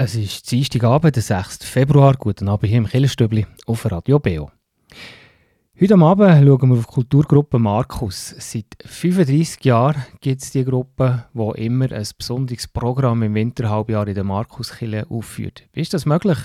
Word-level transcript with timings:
Es 0.00 0.14
ist 0.14 0.48
Dienstagabend, 0.52 1.16
der 1.16 1.24
6. 1.24 1.64
Februar. 1.64 2.14
Guten 2.16 2.48
Abend 2.48 2.68
hier 2.68 2.78
im 2.78 2.86
Killerstübli 2.86 3.48
auf 3.66 3.84
Radio 3.90 4.20
Beo. 4.20 4.52
Heute 5.80 5.96
Abend 5.96 6.46
schauen 6.46 6.70
wir 6.70 6.78
auf 6.78 6.86
die 6.86 6.92
Kulturgruppe 6.92 7.58
Markus. 7.58 8.32
Seit 8.38 8.76
35 8.84 9.64
Jahren 9.64 10.04
gibt 10.20 10.40
es 10.40 10.52
diese 10.52 10.66
Gruppe, 10.66 11.24
die 11.34 11.64
immer 11.64 11.90
ein 11.90 12.06
besonderes 12.16 12.68
Programm 12.68 13.24
im 13.24 13.34
Winterhalbjahr 13.34 14.06
in 14.06 14.14
der 14.14 14.22
Markuskille 14.22 15.04
aufführt. 15.10 15.64
Wie 15.72 15.80
ist 15.80 15.92
das 15.92 16.06
möglich, 16.06 16.38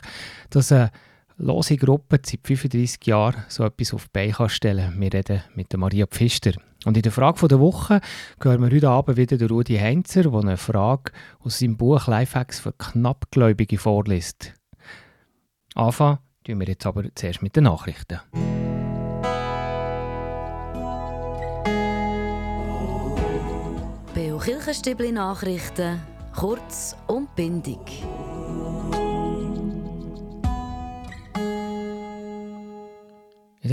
dass 0.49 0.71
eine 0.71 0.89
lose 1.37 1.77
Gruppe 1.77 2.19
seit 2.23 2.39
35 2.43 3.05
Jahren 3.05 3.43
so 3.47 3.63
etwas 3.63 3.93
auf 3.93 4.05
die 4.05 4.09
Beine 4.13 4.49
stellen 4.49 4.91
kann? 4.91 5.01
Wir 5.01 5.13
reden 5.13 5.43
mit 5.55 5.75
Maria 5.77 6.05
Pfister. 6.05 6.53
Und 6.85 6.97
in 6.97 7.03
der 7.03 7.11
Frage 7.11 7.47
der 7.47 7.59
Woche 7.59 8.01
hören 8.41 8.61
wir 8.61 8.75
heute 8.75 8.89
Abend 8.89 9.17
wieder 9.17 9.37
den 9.37 9.47
Rudi 9.47 9.77
Heinzer, 9.77 10.23
der 10.23 10.33
eine 10.33 10.57
Frage 10.57 11.11
aus 11.39 11.59
seinem 11.59 11.77
Buch 11.77 12.07
Lifehacks 12.07 12.59
für 12.59 12.73
Knappgläubige 12.73 13.77
vorliest. 13.77 14.53
Anfangen 15.75 16.19
tun 16.43 16.59
wir 16.59 16.67
jetzt 16.67 16.85
aber 16.85 17.03
zuerst 17.15 17.41
mit 17.41 17.55
den 17.55 17.63
Nachrichten. 17.63 18.19
Beo 24.13 24.37
Kirchenstübli 24.37 25.11
Nachrichten, 25.11 25.99
kurz 26.35 26.95
und 27.07 27.33
bindig. 27.35 27.79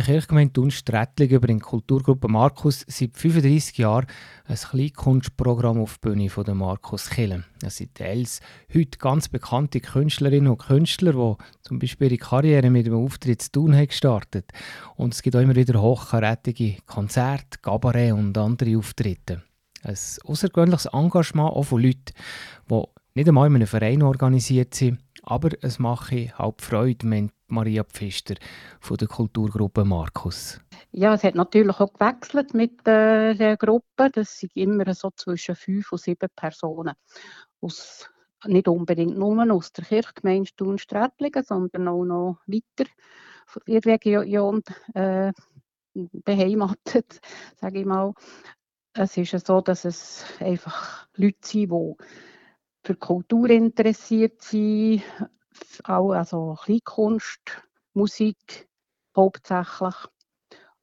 Der 0.00 0.06
Kirchgemeinde 0.06 0.52
Dunsträttlingen 0.54 1.40
bringt 1.42 1.60
die 1.60 1.66
Kulturgruppe 1.66 2.26
Markus 2.26 2.86
seit 2.88 3.18
35 3.18 3.76
Jahren 3.76 4.06
ein 4.46 4.56
Kleinkunstprogramm 4.56 5.78
auf 5.78 5.98
die 5.98 6.08
Bühne 6.08 6.30
von 6.30 6.56
Markus 6.56 7.10
Kille. 7.10 7.44
Es 7.62 7.76
sind 7.76 7.94
teils 7.94 8.40
heute 8.74 8.98
ganz 8.98 9.28
bekannte 9.28 9.80
Künstlerinnen 9.80 10.50
und 10.50 10.58
Künstler, 10.58 11.12
die 11.12 11.44
zum 11.62 11.78
Beispiel 11.78 12.12
ihre 12.12 12.16
Karriere 12.16 12.70
mit 12.70 12.86
einem 12.86 12.96
Auftritt 12.96 13.42
zu 13.42 13.52
tun 13.52 13.76
haben 13.76 13.88
gestartet. 13.88 14.50
Und 14.96 15.12
es 15.12 15.20
gibt 15.20 15.36
auch 15.36 15.40
immer 15.40 15.56
wieder 15.56 15.82
hochkarätige 15.82 16.76
Konzerte, 16.86 17.58
Kabarett 17.60 18.14
und 18.14 18.38
andere 18.38 18.78
Auftritte. 18.78 19.42
Ein 19.82 19.98
außergewöhnliches 20.24 20.86
Engagement 20.86 21.52
auch 21.52 21.64
von 21.64 21.82
Leuten, 21.82 22.14
die 22.70 22.82
nicht 23.16 23.28
einmal 23.28 23.48
in 23.48 23.56
einem 23.56 23.66
Verein 23.66 24.02
organisiert 24.02 24.74
sind, 24.74 25.00
aber 25.22 25.50
es 25.62 25.78
mache 25.78 26.36
halt 26.38 26.62
Freude, 26.62 27.06
meint 27.06 27.32
Maria 27.48 27.84
Pfister 27.84 28.34
von 28.80 28.96
der 28.96 29.08
Kulturgruppe 29.08 29.84
Markus. 29.84 30.60
Ja, 30.92 31.14
es 31.14 31.24
hat 31.24 31.34
natürlich 31.34 31.78
auch 31.80 31.92
gewechselt 31.92 32.54
mit 32.54 32.86
äh, 32.86 33.34
der 33.34 33.56
Gruppe. 33.56 34.10
Das 34.12 34.38
sind 34.38 34.56
immer 34.56 34.92
so 34.94 35.10
zwischen 35.14 35.54
fünf 35.54 35.92
und 35.92 36.00
sieben 36.00 36.28
Personen. 36.34 36.94
Aus, 37.60 38.08
nicht 38.46 38.68
unbedingt 38.68 39.18
nur 39.18 39.52
aus 39.52 39.72
der 39.72 39.84
Kirchgemeinde 39.84 40.50
Thun-Strätlingen, 40.56 41.44
sondern 41.44 41.88
auch 41.88 42.04
noch 42.04 42.38
weiter 42.46 42.90
in 43.66 43.80
der 43.80 43.98
Region 44.00 44.62
äh, 44.94 45.32
beheimatet, 45.94 47.20
sage 47.60 47.80
ich 47.80 47.86
mal. 47.86 48.14
Es 48.92 49.16
ist 49.16 49.46
so, 49.46 49.60
dass 49.60 49.84
es 49.84 50.24
einfach 50.40 51.06
Leute 51.14 51.38
sind, 51.42 51.70
die 51.70 51.94
für 52.90 52.96
Kultur 52.96 53.48
interessiert 53.50 54.42
sind, 54.42 55.04
auch 55.84 56.10
also 56.10 56.56
Kleinkunst, 56.60 57.62
Musik 57.94 58.68
hauptsächlich. 59.14 59.94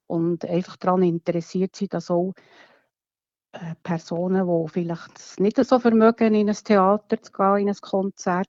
Und 0.05 0.45
einfach 0.45 0.77
daran 0.77 1.03
interessiert 1.03 1.75
sind, 1.75 1.93
dass 1.93 2.09
auch 2.09 2.31
äh, 3.51 3.75
Personen, 3.83 4.47
die 4.47 4.69
vielleicht 4.69 5.37
nicht 5.41 5.57
so 5.57 5.79
vermögen, 5.79 6.33
in 6.33 6.47
ein 6.47 6.55
Theater 6.55 7.21
zu 7.21 7.33
gehen, 7.33 7.57
in 7.57 7.69
ein 7.69 7.75
Konzert, 7.81 8.47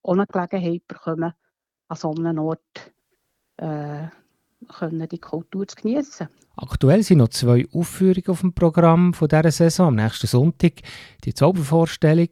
ohne 0.00 0.26
Gelegenheit 0.26 0.86
bekommen, 0.88 1.34
an 1.88 1.96
so 1.98 2.12
einem 2.12 2.38
Ort 2.38 2.94
äh, 3.58 4.06
können 4.78 5.08
die 5.08 5.18
Kultur 5.18 5.66
zu 5.66 5.76
genießen. 5.76 6.28
Aktuell 6.56 7.02
sind 7.02 7.18
noch 7.18 7.28
zwei 7.28 7.66
Aufführungen 7.72 8.28
auf 8.28 8.40
dem 8.40 8.52
Programm 8.52 9.12
von 9.12 9.28
dieser 9.28 9.50
Saison. 9.50 9.88
Am 9.88 9.96
nächsten 9.96 10.26
Sonntag 10.26 10.80
die 11.24 11.34
Zaubervorstellung 11.34 12.30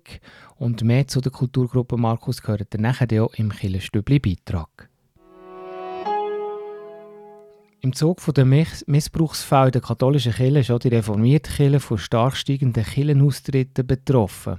und 0.56 0.82
mehr 0.82 1.06
zu 1.06 1.20
der 1.20 1.32
Kulturgruppe 1.32 1.96
Markus 1.96 2.40
gehört 2.40 2.74
nachher 2.78 3.22
auch 3.22 3.34
im 3.34 3.52
Killenstübli-Beitrag. 3.52 4.88
Im 7.80 7.92
Zug 7.92 8.22
der 8.34 8.46
Missbrauchsfälle 8.46 9.70
der 9.70 9.82
katholischen 9.82 10.32
Kirche 10.32 10.60
ist 10.60 10.70
auch 10.70 10.78
die 10.78 10.88
reformierte 10.88 11.50
Kirche 11.52 11.80
von 11.80 11.98
stark 11.98 12.34
steigenden 12.34 12.82
Kirchenaustritten 12.82 13.86
betroffen. 13.86 14.58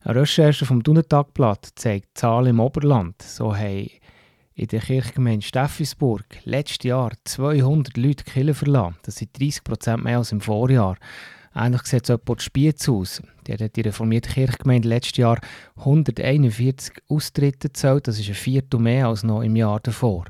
Eine 0.00 0.22
Recherche 0.22 0.64
vom 0.64 0.82
Dunentagblatt 0.82 1.68
zeigt 1.74 2.16
Zahlen 2.16 2.50
im 2.50 2.60
Oberland. 2.60 3.20
So 3.20 3.54
haben 3.54 3.90
in 4.56 4.68
der 4.68 4.80
Kirchgemeinde 4.80 5.44
Steffisburg 5.44 6.24
letztes 6.44 6.84
Jahr 6.84 7.12
200 7.24 7.96
Leute 7.98 8.24
die 8.24 8.54
verlassen. 8.54 8.96
Das 9.02 9.16
sind 9.16 9.38
30 9.38 9.62
Prozent 9.62 10.02
mehr 10.02 10.18
als 10.18 10.32
im 10.32 10.40
Vorjahr. 10.40 10.96
Ähnlich 11.54 11.82
sieht 11.82 12.04
es 12.04 12.10
etwa 12.10 12.34
Spiez 12.38 12.88
aus. 12.88 13.22
Die 13.46 13.52
hat 13.52 13.76
die 13.76 13.82
reformierte 13.82 14.30
Kirchgemeinde 14.30 14.88
letztes 14.88 15.18
Jahr 15.18 15.38
141 15.76 16.94
Austritte 17.08 17.68
gezählt. 17.68 18.08
Das 18.08 18.18
ist 18.18 18.28
ein 18.28 18.34
Viertel 18.34 18.80
mehr 18.80 19.08
als 19.08 19.22
noch 19.22 19.42
im 19.42 19.56
Jahr 19.56 19.80
davor. 19.80 20.24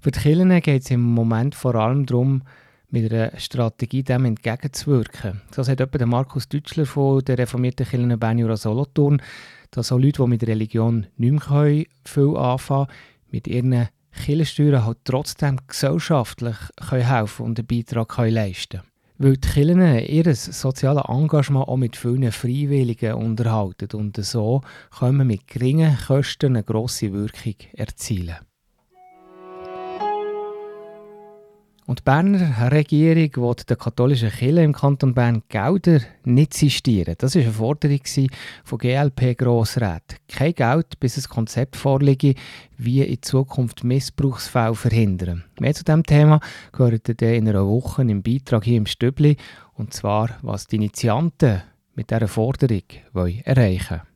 Für 0.00 0.10
die 0.10 0.20
Kirchen 0.20 0.60
geht 0.60 0.82
es 0.82 0.90
im 0.90 1.02
Moment 1.02 1.54
vor 1.54 1.76
allem 1.76 2.04
darum, 2.04 2.42
mit 2.90 3.12
einer 3.12 3.36
Strategie 3.38 4.02
dem 4.02 4.24
entgegenzuwirken. 4.24 5.40
Das 5.52 5.68
hat 5.68 5.80
etwa 5.80 6.06
Markus 6.06 6.48
Deutschler 6.48 6.86
von 6.86 7.24
der 7.24 7.38
reformierten 7.38 7.86
Kirche 7.86 8.16
Benjura 8.16 8.56
Solothurn, 8.56 9.22
dass 9.70 9.92
auch 9.92 9.98
Leute, 9.98 10.22
die 10.22 10.28
mit 10.28 10.46
Religion 10.46 11.06
nicht 11.16 11.50
mehr 11.50 11.84
viel 12.04 12.36
anfangen 12.36 12.86
können, 12.86 12.96
mit 13.36 13.46
ihren 13.46 13.88
Kirchensteuern 14.24 14.84
halt 14.84 14.98
trotzdem 15.04 15.58
gesellschaftlich 15.66 16.56
helfen 16.90 17.44
und 17.44 17.58
einen 17.58 17.66
Beitrag 17.66 18.16
leisten 18.18 18.80
können 18.80 18.90
weil 19.18 19.36
die 19.36 19.48
Kirchen 19.48 19.98
ihr 19.98 20.34
soziales 20.34 21.04
Engagement 21.08 21.68
auch 21.68 21.76
mit 21.76 21.96
vielen 21.96 22.30
Freiwilligen 22.32 23.14
unterhalten 23.14 23.88
und 23.98 24.22
so 24.22 24.60
können 24.98 25.18
wir 25.18 25.24
mit 25.24 25.46
geringen 25.46 25.96
Kosten 26.06 26.56
eine 26.56 26.64
grosse 26.64 27.12
Wirkung 27.12 27.54
erzielen. 27.72 28.36
Und 31.86 32.00
die 32.00 32.02
Berner 32.02 32.72
Regierung 32.72 33.48
will 33.48 33.54
der 33.68 33.76
katholischen 33.76 34.30
Kirche 34.30 34.62
im 34.62 34.72
Kanton 34.72 35.14
Bern 35.14 35.44
Gelder 35.48 36.00
nicht 36.24 36.52
sistieren. 36.52 37.14
Das 37.16 37.36
war 37.36 37.42
eine 37.42 37.52
Forderung 37.52 38.00
von 38.64 38.78
GLP-Grossräten. 38.78 40.18
Kein 40.26 40.54
Geld, 40.54 40.98
bis 40.98 41.16
ein 41.16 41.30
Konzept 41.30 41.76
vorliege, 41.76 42.34
wie 42.76 43.02
in 43.02 43.22
Zukunft 43.22 43.84
Missbrauchsfälle 43.84 44.74
verhindern. 44.74 45.44
Mehr 45.60 45.74
zu 45.74 45.84
diesem 45.84 46.02
Thema 46.02 46.40
gehört 46.72 47.08
ihr 47.08 47.34
in 47.34 47.48
einer 47.48 47.66
Woche 47.66 48.02
im 48.02 48.22
Beitrag 48.22 48.64
hier 48.64 48.78
im 48.78 48.86
Stübli. 48.86 49.36
Und 49.74 49.94
zwar, 49.94 50.30
was 50.42 50.66
die 50.66 50.76
Initianten 50.76 51.62
mit 51.94 52.10
dieser 52.10 52.26
Forderung 52.26 52.82
erreichen 53.14 54.00
wollen. 54.00 54.15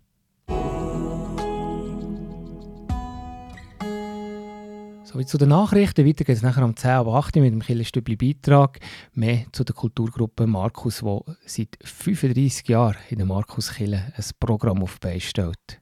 Sowie 5.13 5.27
zu 5.27 5.39
den 5.39 5.49
Nachrichten. 5.49 6.07
Weiter 6.07 6.23
geht 6.23 6.37
es 6.37 6.43
nachher 6.43 6.65
um 6.65 6.77
10 6.77 6.91
ab 6.91 7.09
8 7.09 7.35
mit 7.37 7.53
dem 7.53 7.63
Killerstübli 7.63 8.15
Beitrag. 8.15 8.79
Mehr 9.13 9.45
zu 9.51 9.65
der 9.65 9.75
Kulturgruppe 9.75 10.47
Markus, 10.47 10.99
die 11.01 11.33
seit 11.47 11.79
35 11.83 12.69
Jahren 12.69 12.97
in 13.09 13.19
der 13.19 13.27
Markus 13.27 13.73
Kille 13.73 14.13
ein 14.17 14.25
Programm 14.39 14.85
auf 14.85 15.01
die 15.01 15.21
stellt. 15.21 15.81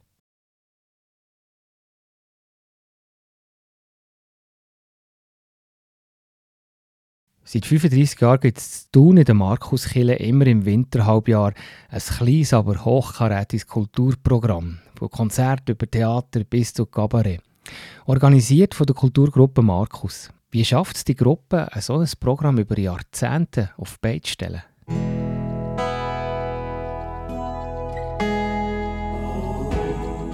Seit 7.45 7.67
35 7.67 8.19
Jahren 8.19 8.41
gibt 8.41 8.57
es 8.57 8.89
in 8.95 9.17
der 9.17 9.35
Markuskille 9.35 10.17
immer 10.17 10.47
im 10.47 10.65
Winterhalbjahr 10.65 11.53
ein 11.91 12.01
kleines, 12.01 12.55
aber 12.55 12.83
hochkarätiges 12.83 13.67
Kulturprogramm. 13.67 14.79
Von 14.95 15.11
Konzerten 15.11 15.73
über 15.73 15.91
Theater 15.91 16.45
bis 16.45 16.73
zu 16.73 16.87
Kabarett. 16.87 17.48
Organisiert 18.07 18.75
von 18.75 18.87
der 18.87 18.95
Kulturgruppe 18.95 19.63
Markus. 19.63 20.31
Wie 20.51 20.65
schafft 20.65 20.97
es 20.97 21.05
die 21.05 21.15
Gruppe, 21.15 21.73
ein 21.73 21.83
solches 21.83 22.17
Programm 22.17 22.59
über 22.59 22.79
Jahrzehnte 22.79 23.71
auf 23.77 23.95
die 23.95 23.99
Beine 24.01 24.23
zu 24.23 24.33
stellen? 24.33 24.63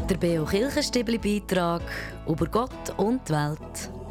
Der 0.09 0.17
Beo 0.19 0.45
Kirchenstibli 0.45 1.19
Beitrag 1.19 1.83
über 2.29 2.47
Gott 2.47 2.95
und 2.99 3.29
die 3.29 3.33
Welt. 3.33 4.04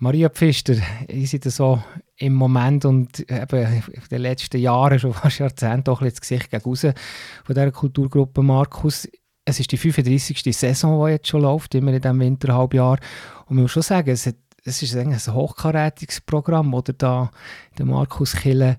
Maria 0.00 0.28
Pfister, 0.28 0.76
ihr 1.08 1.26
seid 1.26 1.42
so 1.44 1.82
im 2.16 2.34
Moment 2.34 2.84
und 2.84 3.18
eben 3.20 3.82
in 3.90 4.02
den 4.10 4.22
letzten 4.22 4.60
Jahren, 4.60 4.98
schon 4.98 5.12
fast 5.14 5.40
Jahrzehnte, 5.40 5.84
doch 5.84 6.02
das 6.02 6.20
Gesicht 6.20 6.50
gegen 6.50 6.62
raus 6.62 6.82
von 6.82 7.54
dieser 7.54 7.72
Kulturgruppe 7.72 8.42
Markus. 8.42 9.08
Es 9.44 9.58
ist 9.58 9.72
die 9.72 9.76
35. 9.76 10.56
Saison, 10.56 11.04
die 11.04 11.12
jetzt 11.12 11.26
schon 11.26 11.42
läuft, 11.42 11.74
immer 11.74 11.92
in 11.92 12.00
diesem 12.00 12.20
Winterhalbjahr. 12.20 12.98
Und 13.46 13.56
man 13.56 13.62
muss 13.62 13.72
schon 13.72 13.82
sagen, 13.82 14.10
es, 14.10 14.26
hat, 14.26 14.36
es 14.64 14.82
ist 14.82 14.94
ein 14.94 15.16
hochkarätiges 15.16 16.20
Programm, 16.20 16.70
das 16.84 16.94
da 16.98 17.30
der 17.76 17.86
Markus 17.86 18.36
Kille 18.36 18.76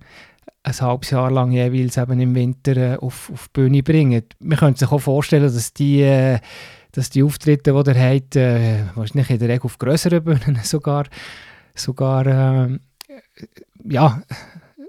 ein 0.64 0.82
halbes 0.82 1.10
Jahr 1.10 1.32
lang 1.32 1.52
jeweils 1.52 1.98
eben 1.98 2.20
im 2.20 2.36
Winter 2.36 2.78
äh, 2.78 2.98
auf, 2.98 3.30
auf 3.32 3.48
die 3.48 3.62
Bühne 3.62 3.84
bringen. 3.84 4.24
Man 4.40 4.58
könnte 4.58 4.80
sich 4.80 4.92
auch 4.92 5.00
vorstellen, 5.00 5.44
dass 5.44 5.74
die, 5.74 6.02
äh, 6.02 6.40
dass 6.92 7.10
die 7.10 7.24
Auftritte, 7.24 7.72
die 7.72 7.92
ihr 7.92 8.14
habt, 8.14 8.36
äh, 8.36 8.86
wahrscheinlich 8.96 9.30
in 9.30 9.40
der 9.40 9.50
Regel 9.50 9.66
auf 9.66 9.78
grösseren 9.78 10.24
Bühnen 10.24 10.60
sogar, 10.64 11.06
sogar 11.76 12.26
äh, 12.26 12.80
ja, 13.84 14.22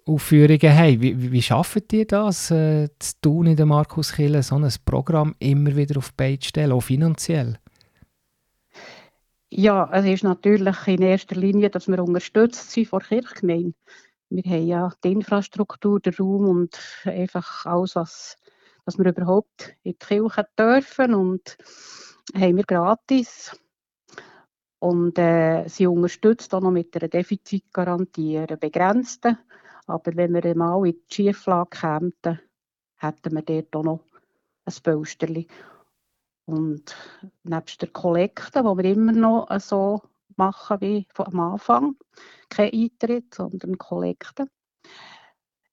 Aufführungen 0.06 0.78
haben. 0.78 1.00
Wie, 1.00 1.20
wie, 1.20 1.32
wie 1.32 1.42
schafft 1.42 1.92
ihr 1.92 2.06
das, 2.06 2.50
äh, 2.50 2.88
zu 2.98 3.12
tun 3.20 3.46
in 3.46 3.56
der 3.56 3.66
Markuskirche, 3.66 4.42
so 4.42 4.56
ein 4.56 4.72
Programm 4.84 5.34
immer 5.38 5.76
wieder 5.76 5.98
auf 5.98 6.10
die 6.10 6.16
Beine 6.16 6.38
zu 6.38 6.48
stellen, 6.48 6.72
auch 6.72 6.80
finanziell? 6.80 7.58
Ja, 9.52 9.90
es 9.92 10.04
ist 10.06 10.22
natürlich 10.22 10.86
in 10.86 11.02
erster 11.02 11.34
Linie, 11.34 11.70
dass 11.70 11.88
wir 11.88 12.02
unterstützt 12.02 12.70
sind 12.70 12.88
von 12.88 13.00
der 13.00 13.20
Kirchgemeinde. 13.20 13.74
Wir 14.30 14.44
haben 14.44 14.66
ja 14.66 14.92
die 15.02 15.12
Infrastruktur, 15.12 15.98
den 15.98 16.14
Raum 16.14 16.48
und 16.48 16.78
einfach 17.04 17.66
alles, 17.66 17.96
was, 17.96 18.36
was 18.84 18.98
wir 18.98 19.06
überhaupt 19.06 19.76
in 19.82 19.92
die 19.92 19.98
Kirche 19.98 20.46
dürfen 20.58 21.14
und 21.14 21.56
haben 22.34 22.56
wir 22.56 22.64
gratis. 22.64 23.58
Und 24.78 25.18
äh, 25.18 25.68
sie 25.68 25.86
unterstützt 25.86 26.54
auch 26.54 26.60
noch 26.60 26.70
mit 26.70 26.96
einer 26.96 27.08
Defizitgarantie, 27.08 28.38
einer 28.38 28.56
begrenzten. 28.56 29.38
Aber 29.86 30.16
wenn 30.16 30.32
wir 30.32 30.44
einmal 30.44 30.86
in 30.86 30.92
die 30.92 31.14
Schieflage 31.14 31.78
kämen, 31.78 32.40
hätten 32.96 33.34
wir 33.34 33.42
dort 33.42 33.76
auch 33.76 33.82
noch 33.82 34.04
ein 34.64 34.74
Pölsterli. 34.82 35.46
Und 36.46 36.96
nebst 37.42 37.82
der 37.82 37.90
Kollekte, 37.90 38.62
die 38.62 38.64
wir 38.64 38.84
immer 38.84 39.12
noch 39.12 39.48
so 39.60 40.00
machen 40.36 40.80
wie 40.80 41.06
am 41.16 41.40
Anfang, 41.40 41.96
kein 42.48 42.72
Eintritt, 42.72 43.34
sondern 43.34 43.78
Kollekte, 43.78 44.46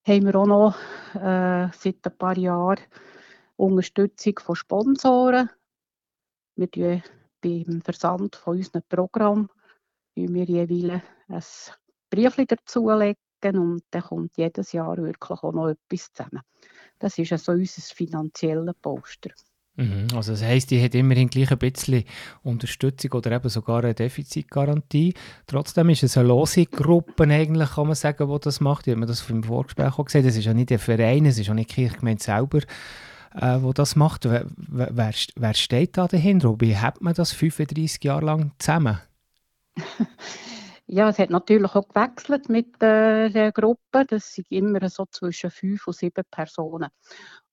haben 0.08 0.26
wir 0.26 0.36
auch 0.36 0.48
noch 0.48 0.76
äh, 1.16 1.68
seit 1.74 2.06
ein 2.06 2.18
paar 2.18 2.38
Jahren 2.38 2.80
Unterstützung 3.58 4.40
von 4.40 4.56
Sponsoren. 4.56 5.50
Wir 6.56 6.72
tun 6.72 7.04
beim 7.42 7.82
Versand 7.82 8.36
von 8.36 8.58
unserem 8.58 8.84
Programm 8.88 9.50
wir 10.16 10.46
jeweils 10.46 11.02
ein 11.28 11.44
Brief 12.10 12.36
dazulegen 12.48 13.18
und 13.44 13.84
dann 13.92 14.02
kommt 14.02 14.38
jedes 14.38 14.72
Jahr 14.72 14.98
wirklich 14.98 15.44
auch 15.44 15.52
noch 15.52 15.68
etwas 15.68 16.12
zusammen. 16.12 16.42
Das 16.98 17.18
ist 17.20 17.32
also 17.32 17.52
unser 17.52 17.82
finanzieller 17.82 18.74
Poster. 18.74 19.32
Mhm. 19.78 20.08
Also 20.16 20.32
das 20.32 20.42
heisst, 20.42 20.72
die 20.72 20.84
hat 20.84 20.96
immerhin 20.96 21.30
gleich 21.30 21.52
ein 21.52 21.58
bisschen 21.60 22.04
Unterstützung 22.42 23.14
oder 23.14 23.32
eben 23.32 23.48
sogar 23.48 23.84
eine 23.84 23.94
Defizitgarantie. 23.94 25.14
Trotzdem 25.46 25.90
ist 25.90 26.04
es 26.04 26.18
eine 26.18 26.28
lose 26.28 26.66
Gruppe 26.66 27.24
eigentlich, 27.26 27.70
kann 27.76 27.86
man 27.86 27.96
sagen, 27.96 28.28
die 28.28 28.40
das 28.40 28.60
macht. 28.60 28.88
Ich 28.88 28.92
habe 28.92 29.02
mir 29.02 29.06
das 29.06 29.30
im 29.30 29.44
Vorgespräch 29.44 29.98
auch 30.00 30.06
gesehen. 30.06 30.26
Das 30.26 30.36
ist 30.36 30.46
ja 30.46 30.56
nicht 30.56 30.72
der 30.72 30.80
Verein, 30.80 31.28
es 31.28 31.38
ist 31.38 31.50
auch 31.50 31.54
nicht 31.54 31.70
die 31.70 31.76
Kirchgemeinde 31.76 32.24
selber, 32.24 32.60
äh, 33.36 33.62
wo 33.62 33.72
das 33.72 33.96
macht. 33.96 34.26
Wer, 34.26 34.48
wer, 34.58 35.14
wer 35.36 35.54
steht 35.54 35.96
da 35.96 36.08
dahinter? 36.08 36.56
Wie 36.60 36.76
hat 36.76 37.02
man 37.02 37.14
das 37.14 37.32
35 37.32 38.04
Jahre 38.04 38.26
lang 38.26 38.52
zusammen? 38.58 39.00
Ja, 40.90 41.10
es 41.10 41.20
hat 41.20 41.32
natürlich 41.32 41.76
auch 41.76 41.90
gewechselt 41.90 42.48
mit 42.48 42.82
äh, 42.82 43.30
der 43.30 43.52
Gruppe. 43.52 44.06
Das 44.08 44.34
sind 44.34 44.50
immer 44.50 44.88
so 44.88 45.06
zwischen 45.12 45.52
fünf 45.52 45.86
und 45.86 45.98
sieben 45.98 46.24
Personen 46.32 46.88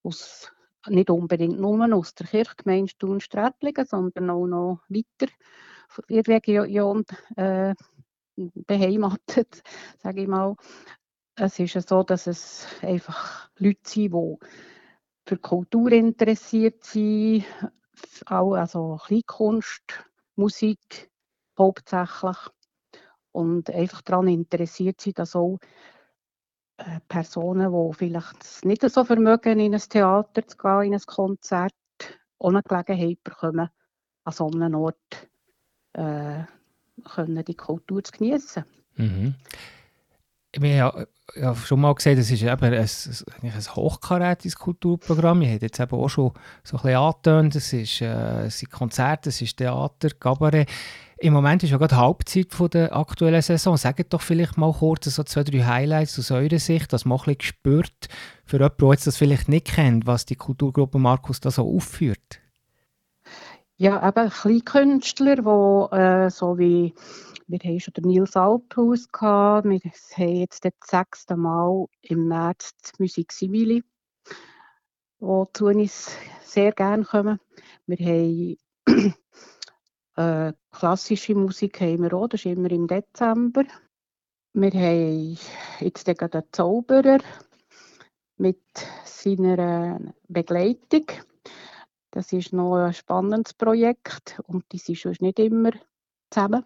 aus 0.04 0.52
nicht 0.88 1.10
unbedingt 1.10 1.58
nur 1.58 1.94
aus 1.94 2.14
der 2.14 2.26
Kirchgemeinde 2.26 2.92
Thun-Strätlingen, 2.98 3.86
sondern 3.86 4.30
auch 4.30 4.46
noch 4.46 4.80
weiter 4.88 5.32
in 6.08 6.22
der 6.22 6.40
Region 6.46 7.04
äh, 7.36 7.74
beheimatet, 8.36 9.62
sage 10.02 10.22
ich 10.22 10.28
mal. 10.28 10.56
Es 11.36 11.58
ist 11.58 11.88
so, 11.88 12.02
dass 12.02 12.26
es 12.26 12.66
einfach 12.82 13.50
Leute 13.58 13.80
sind, 13.84 14.14
die 14.14 14.36
für 15.26 15.38
Kultur 15.38 15.90
interessiert 15.92 16.84
sind, 16.84 17.44
auch 18.26 18.54
also 18.54 18.98
Kleinkunst, 19.04 20.04
Musik 20.36 21.10
hauptsächlich 21.58 22.36
und 23.32 23.70
einfach 23.70 24.02
daran 24.02 24.28
interessiert 24.28 25.00
sind, 25.00 25.18
dass 25.18 25.34
auch 25.34 25.58
Personen, 27.08 27.72
die 27.72 27.94
vielleicht 27.94 28.64
nicht 28.64 28.82
so 28.82 29.04
vermögen, 29.04 29.60
in 29.60 29.74
ein 29.74 29.80
Theater 29.80 30.46
zu 30.46 30.56
gehen, 30.56 30.82
in 30.82 30.94
ein 30.94 31.00
Konzert, 31.06 31.72
ohne 32.38 32.62
Gelegenheit 32.62 33.22
bekommen, 33.22 33.68
an 34.24 34.32
so 34.32 34.50
einem 34.50 34.74
Ort 34.74 35.28
äh, 35.92 36.42
können 37.04 37.44
die 37.44 37.54
Kultur 37.54 38.02
zu 38.02 38.12
genießen. 38.12 38.64
Mhm. 38.96 39.34
Wir 40.56 40.84
haben 40.84 41.06
ja 41.34 41.54
schon 41.56 41.80
mal 41.80 41.94
gesehen, 41.94 42.16
das 42.16 42.30
ist 42.30 42.42
eben 42.42 42.64
ein, 42.64 42.74
ein, 42.74 43.76
hochkarätiges 43.76 44.56
Kulturprogramm. 44.56 45.42
Ich 45.42 45.54
habe 45.54 45.66
jetzt 45.66 45.80
eben 45.80 45.98
auch 45.98 46.08
schon 46.08 46.32
so 46.62 46.76
ein 46.76 46.82
bisschen 46.82 46.96
angetönt, 46.96 47.56
es, 47.56 47.72
äh, 47.72 48.48
sind 48.48 48.70
Konzerte, 48.70 49.30
es 49.30 49.42
ist 49.42 49.56
Theater, 49.56 50.10
Cabaret. 50.10 50.68
Im 51.18 51.32
Moment 51.32 51.62
ist 51.62 51.70
ja 51.70 51.78
gerade 51.78 51.96
Halbzeit 51.96 52.52
von 52.52 52.68
der 52.70 52.96
aktuellen 52.96 53.42
Saison. 53.42 53.76
Sagt 53.76 54.12
doch 54.12 54.20
vielleicht 54.20 54.56
mal 54.56 54.72
kurz 54.72 55.06
so 55.06 55.22
zwei, 55.22 55.44
drei 55.44 55.64
Highlights 55.64 56.18
aus 56.18 56.30
eurer 56.30 56.58
Sicht, 56.58 56.92
dass 56.92 57.04
man 57.04 57.20
ein 57.26 57.36
spürt, 57.40 58.08
für 58.44 58.56
jemanden, 58.56 58.88
der 58.88 58.96
das 59.04 59.16
vielleicht 59.16 59.48
nicht 59.48 59.68
kennt, 59.68 60.06
was 60.06 60.26
die 60.26 60.36
Kulturgruppe 60.36 60.98
Markus 60.98 61.40
da 61.40 61.50
so 61.50 61.62
aufführt. 61.62 62.40
Ja, 63.76 64.08
eben 64.08 64.30
Kleinkünstler, 64.30 65.36
die 65.36 65.96
äh, 65.96 66.30
so 66.30 66.58
wie 66.58 66.94
wir 67.46 67.58
haben 67.58 67.80
schon 67.80 67.94
den 67.94 68.04
Nils 68.04 68.36
Althaus 68.36 69.10
gehabt, 69.12 69.68
wir 69.68 69.78
haben 69.78 70.36
jetzt 70.38 70.64
das 70.64 70.72
sechste 70.82 71.36
Mal 71.36 71.86
im 72.02 72.28
März 72.28 72.72
die 72.76 73.02
Musik 73.02 73.32
Simili, 73.32 73.84
die 75.20 75.44
zu 75.52 75.66
uns 75.66 76.16
sehr 76.42 76.72
gerne 76.72 77.04
kommen. 77.04 77.40
Wir 77.86 77.98
haben 77.98 79.14
äh, 80.16 80.52
klassische 80.70 81.34
Musik 81.34 81.80
haben 81.80 82.02
wir 82.02 82.14
auch, 82.14 82.28
das 82.28 82.40
ist 82.40 82.46
immer 82.46 82.70
im 82.70 82.86
Dezember. 82.86 83.64
Wir 84.52 84.70
haben 84.70 85.38
jetzt 85.80 86.06
den 86.06 86.42
Zauberer 86.52 87.18
mit 88.36 88.62
seiner 89.04 90.00
Begleitung. 90.28 91.06
Das 92.10 92.32
ist 92.32 92.52
noch 92.52 92.76
ein 92.76 92.92
spannendes 92.92 93.54
Projekt 93.54 94.40
und 94.46 94.64
die 94.70 94.78
sind 94.78 94.98
schon 94.98 95.16
nicht 95.18 95.40
immer 95.40 95.72
zusammen. 96.30 96.64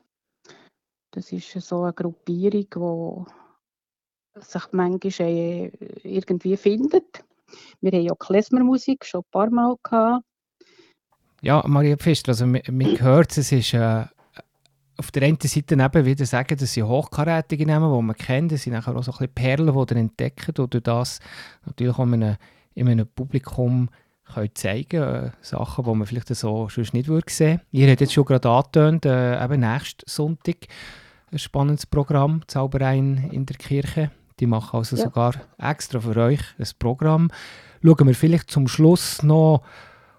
Das 1.10 1.32
ist 1.32 1.50
so 1.52 1.84
eine 1.84 1.94
Gruppierung, 1.94 3.26
die 4.36 4.40
sich 4.42 4.72
manchmal 4.72 5.30
äh, 5.30 5.70
irgendwie 6.02 6.56
findet. 6.56 7.24
Wir 7.80 7.92
haben 7.92 8.02
ja 8.02 8.14
Klezmermusik 8.14 9.06
schon 9.06 9.22
ein 9.22 9.30
paar 9.30 9.50
Mal 9.50 9.76
gehabt. 9.82 10.24
Ja, 11.40 11.62
Maria 11.66 11.96
Pfister, 11.96 12.30
also 12.32 12.46
man, 12.46 12.62
man 12.70 13.00
hört 13.00 13.36
es, 13.36 13.52
ist 13.52 13.74
äh, 13.74 14.04
auf 14.96 15.12
der 15.12 15.22
einen 15.22 15.38
Seite 15.40 15.74
eben 15.74 16.04
wieder 16.04 16.26
sagen, 16.26 16.56
dass 16.58 16.72
sie 16.72 16.82
hochkarätige 16.82 17.64
nehmen, 17.64 17.92
die 17.94 18.02
man 18.02 18.16
kennt. 18.16 18.50
Das 18.52 18.62
sind 18.62 18.72
nachher 18.72 18.96
auch 18.96 19.04
so 19.04 19.12
ein 19.12 19.18
bisschen 19.18 19.34
Perlen, 19.34 19.72
die 19.72 19.94
ihr 19.94 20.00
entdeckt 20.00 20.58
oder 20.58 20.80
das 20.80 21.20
natürlich 21.64 21.94
auch 21.96 22.04
in 22.04 22.14
einem, 22.14 22.36
in 22.74 22.88
einem 22.88 23.06
Publikum 23.06 23.88
können 24.34 24.50
zeigen 24.54 25.02
äh, 25.02 25.30
Sachen, 25.40 25.84
die 25.84 25.94
man 25.94 26.06
vielleicht 26.06 26.34
so 26.34 26.68
sonst 26.68 26.92
nicht 26.92 27.08
würde 27.08 27.32
sehen 27.32 27.60
Ihr 27.70 27.88
habt 27.90 28.00
jetzt 28.00 28.12
schon 28.12 28.24
gerade 28.24 28.48
angetönt, 28.48 29.06
äh, 29.06 29.42
eben 29.42 29.60
nächsten 29.60 30.02
Sonntag 30.06 30.56
ein 31.30 31.38
spannendes 31.38 31.86
Programm, 31.86 32.42
Zaubereien 32.46 33.30
in 33.30 33.46
der 33.46 33.56
Kirche. 33.56 34.10
Die 34.40 34.46
machen 34.46 34.78
also 34.78 34.96
ja. 34.96 35.04
sogar 35.04 35.34
extra 35.58 36.00
für 36.00 36.16
euch 36.16 36.40
ein 36.58 36.66
Programm. 36.78 37.30
Schauen 37.82 38.06
wir 38.06 38.14
vielleicht 38.14 38.50
zum 38.50 38.68
Schluss 38.68 39.22
noch 39.22 39.62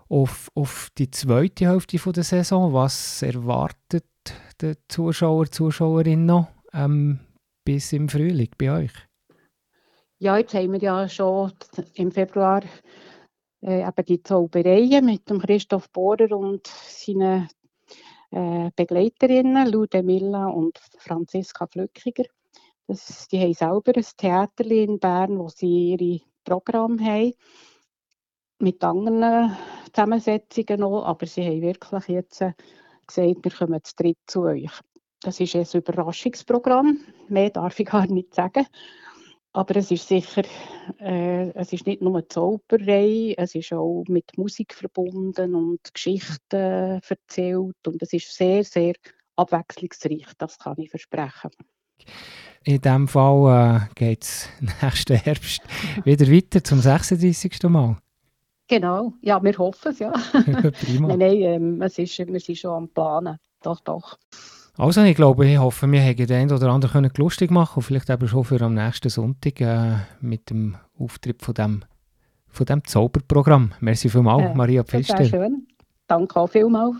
auf, 0.10 0.50
auf 0.56 0.90
die 0.98 1.12
zweite 1.12 1.68
Hälfte 1.68 1.98
der 2.12 2.24
Saison. 2.24 2.74
Was 2.74 3.22
erwartet 3.22 4.06
der 4.60 4.76
Zuschauer, 4.88 5.50
Zuschauerin 5.50 6.26
noch 6.26 6.48
ähm, 6.74 7.20
bis 7.64 7.94
im 7.94 8.10
Frühling 8.10 8.50
bei 8.58 8.72
euch? 8.72 8.92
Ja, 10.18 10.38
jetzt 10.38 10.54
haben 10.54 10.74
wir 10.74 10.80
ja 10.80 11.08
schon 11.08 11.54
im 11.94 12.12
Februar 12.12 12.62
äh, 13.62 13.88
eben 13.88 14.06
die 14.06 14.22
Zaubereien 14.22 15.06
mit 15.06 15.30
dem 15.30 15.40
Christoph 15.40 15.90
Bohrer 15.92 16.32
und 16.36 16.68
seinen 16.68 17.48
äh, 18.32 18.70
Begleiterinnen, 18.76 19.72
Ludmilla 19.72 20.48
und 20.48 20.78
Franziska 20.98 21.68
Flückiger. 21.68 22.26
Das, 22.88 23.28
die 23.28 23.40
haben 23.40 23.54
selber 23.54 23.94
ein 23.96 24.06
Theater 24.18 24.66
in 24.66 25.00
Bern, 25.00 25.38
wo 25.38 25.48
sie 25.48 25.94
ihre 25.94 26.22
Programme 26.44 27.02
haben 27.04 27.34
mit 28.60 28.84
anderen 28.84 29.56
Zusammensetzungen 29.94 30.82
noch, 30.82 31.04
aber 31.04 31.26
sie 31.26 31.46
haben 31.46 31.62
wirklich 31.62 32.08
jetzt 32.08 32.42
äh, 32.42 32.54
gesagt, 33.08 33.44
wir 33.44 33.52
kommen 33.52 33.84
zu 33.84 33.94
dritt 33.96 34.18
zu 34.28 34.44
euch. 34.44 34.72
Das 35.22 35.40
ist 35.40 35.56
ein 35.56 35.66
Überraschungsprogramm, 35.74 37.00
mehr 37.28 37.50
darf 37.50 37.80
ich 37.80 37.86
gar 37.90 38.08
nicht 38.08 38.34
sagen. 38.34 38.66
Aber 39.52 39.76
es 39.78 39.90
ist 39.90 40.08
sicher, 40.08 40.44
äh, 41.00 41.50
es 41.52 41.74
ist 41.74 41.88
nicht 41.88 42.02
nur 42.02 42.28
Zauberei, 42.30 43.34
es 43.36 43.56
ist 43.56 43.74
auch 43.74 44.04
mit 44.08 44.38
Musik 44.38 44.76
verbunden 44.76 45.56
und 45.56 45.80
Geschichten 45.92 47.02
erzählt 47.02 47.88
und 47.88 48.02
es 48.02 48.14
ist 48.14 48.36
sehr, 48.36 48.64
sehr 48.64 48.94
abwechslungsreich, 49.36 50.28
das 50.38 50.60
kann 50.60 50.78
ich 50.78 50.92
versprechen. 50.92 51.50
In 52.64 52.80
diesem 52.80 53.08
Fall 53.08 53.88
äh, 53.90 53.94
geht 53.96 54.24
es 54.24 54.50
nächsten 54.82 55.16
Herbst 55.16 55.62
wieder 56.04 56.28
weiter 56.32 56.64
zum 56.64 56.80
36. 56.80 57.64
Mal. 57.64 57.98
Genau, 58.70 59.14
ja, 59.22 59.44
wir 59.44 59.58
hoffen 59.58 59.92
es, 59.92 60.00
ja. 60.00 60.12
Prima. 60.32 61.08
nein, 61.08 61.20
nein, 61.20 61.42
ähm, 61.42 61.82
es 61.82 61.98
ist, 61.98 62.20
wir 62.20 62.40
sind 62.40 62.56
schon 62.56 62.72
am 62.72 62.88
Planen, 62.88 63.40
doch, 63.64 63.80
doch. 63.80 64.20
Also, 64.78 65.02
ich 65.02 65.16
glaube, 65.16 65.48
ich 65.48 65.58
hoffe, 65.58 65.92
wir 65.92 66.02
haben 66.02 66.16
den 66.16 66.32
einen 66.32 66.52
oder 66.54 66.70
anderen 66.70 67.10
lustig 67.18 67.50
machen 67.50 67.78
und 67.78 67.84
vielleicht 67.84 68.12
eben 68.12 68.28
schon 68.28 68.44
für 68.44 68.62
am 68.62 68.76
nächsten 68.76 69.10
Sonntag 69.10 69.60
äh, 69.60 69.96
mit 70.22 70.52
dem 70.52 70.78
Auftritt 71.00 71.42
von 71.42 71.56
dem, 71.56 71.84
von 72.48 72.66
dem 72.68 72.86
Zauberprogramm. 72.86 73.74
Merci 73.80 74.08
vielmals, 74.08 74.44
ja, 74.44 74.54
Maria 74.54 74.84
Pfister. 74.84 75.18
Sehr 75.18 75.26
schön. 75.26 75.68
Danke 76.08 76.40
auch 76.40 76.48
vielmals. 76.48 76.96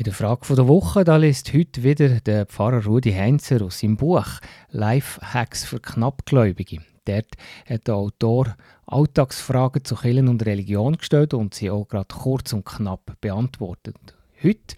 In 0.00 0.04
der 0.04 0.14
Frage 0.14 0.54
der 0.54 0.66
Woche 0.66 1.04
da 1.04 1.18
liest 1.18 1.52
heute 1.52 1.82
wieder 1.82 2.20
der 2.20 2.46
Pfarrer 2.46 2.86
Rudi 2.86 3.12
Heinzer 3.12 3.62
aus 3.62 3.80
seinem 3.80 3.98
Buch 3.98 4.24
Lifehacks 4.70 5.66
für 5.66 5.78
Knappgläubige. 5.78 6.78
Dort 7.04 7.34
hat 7.68 7.86
der 7.86 7.96
Autor 7.96 8.56
Alltagsfragen 8.86 9.84
zu 9.84 9.96
Kirchen 9.96 10.28
und 10.28 10.46
Religion 10.46 10.96
gestellt 10.96 11.34
und 11.34 11.52
sie 11.52 11.68
auch 11.68 11.86
gerade 11.86 12.14
kurz 12.14 12.54
und 12.54 12.64
knapp 12.64 13.14
beantwortet. 13.20 13.94
Heute 14.42 14.74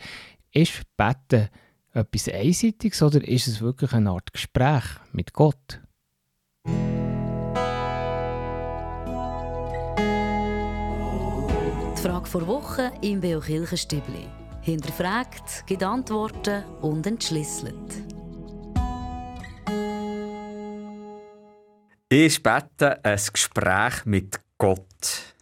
ist 0.50 0.82
Betten 0.96 1.50
etwas 1.92 2.28
Einseitiges 2.28 3.00
oder 3.00 3.22
ist 3.22 3.46
es 3.46 3.60
wirklich 3.60 3.92
eine 3.92 4.10
Art 4.10 4.32
Gespräch 4.32 4.82
mit 5.12 5.32
Gott? 5.32 5.80
Die 11.96 12.02
Frage 12.02 12.26
vor 12.26 12.44
Woche 12.48 12.90
im 13.02 13.20
Beo 13.20 13.38
Kirchenstübli. 13.38 14.41
Hinterfragt, 14.62 15.66
gibt 15.66 15.82
Antworten 15.82 16.64
und 16.82 17.04
entschlüsselt. 17.04 17.74
Ich 22.08 22.42
bete 22.42 23.04
ein 23.04 23.20
Gespräch 23.32 24.04
mit 24.04 24.40
Gott. 24.58 25.34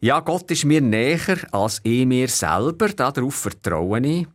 Ja, 0.00 0.20
Gott 0.20 0.50
ist 0.50 0.64
mir 0.66 0.82
näher 0.82 1.38
als 1.52 1.80
ich 1.84 2.04
mir 2.04 2.28
selber, 2.28 2.88
darauf 2.88 3.34
vertraue 3.34 4.00
ich. 4.00 4.26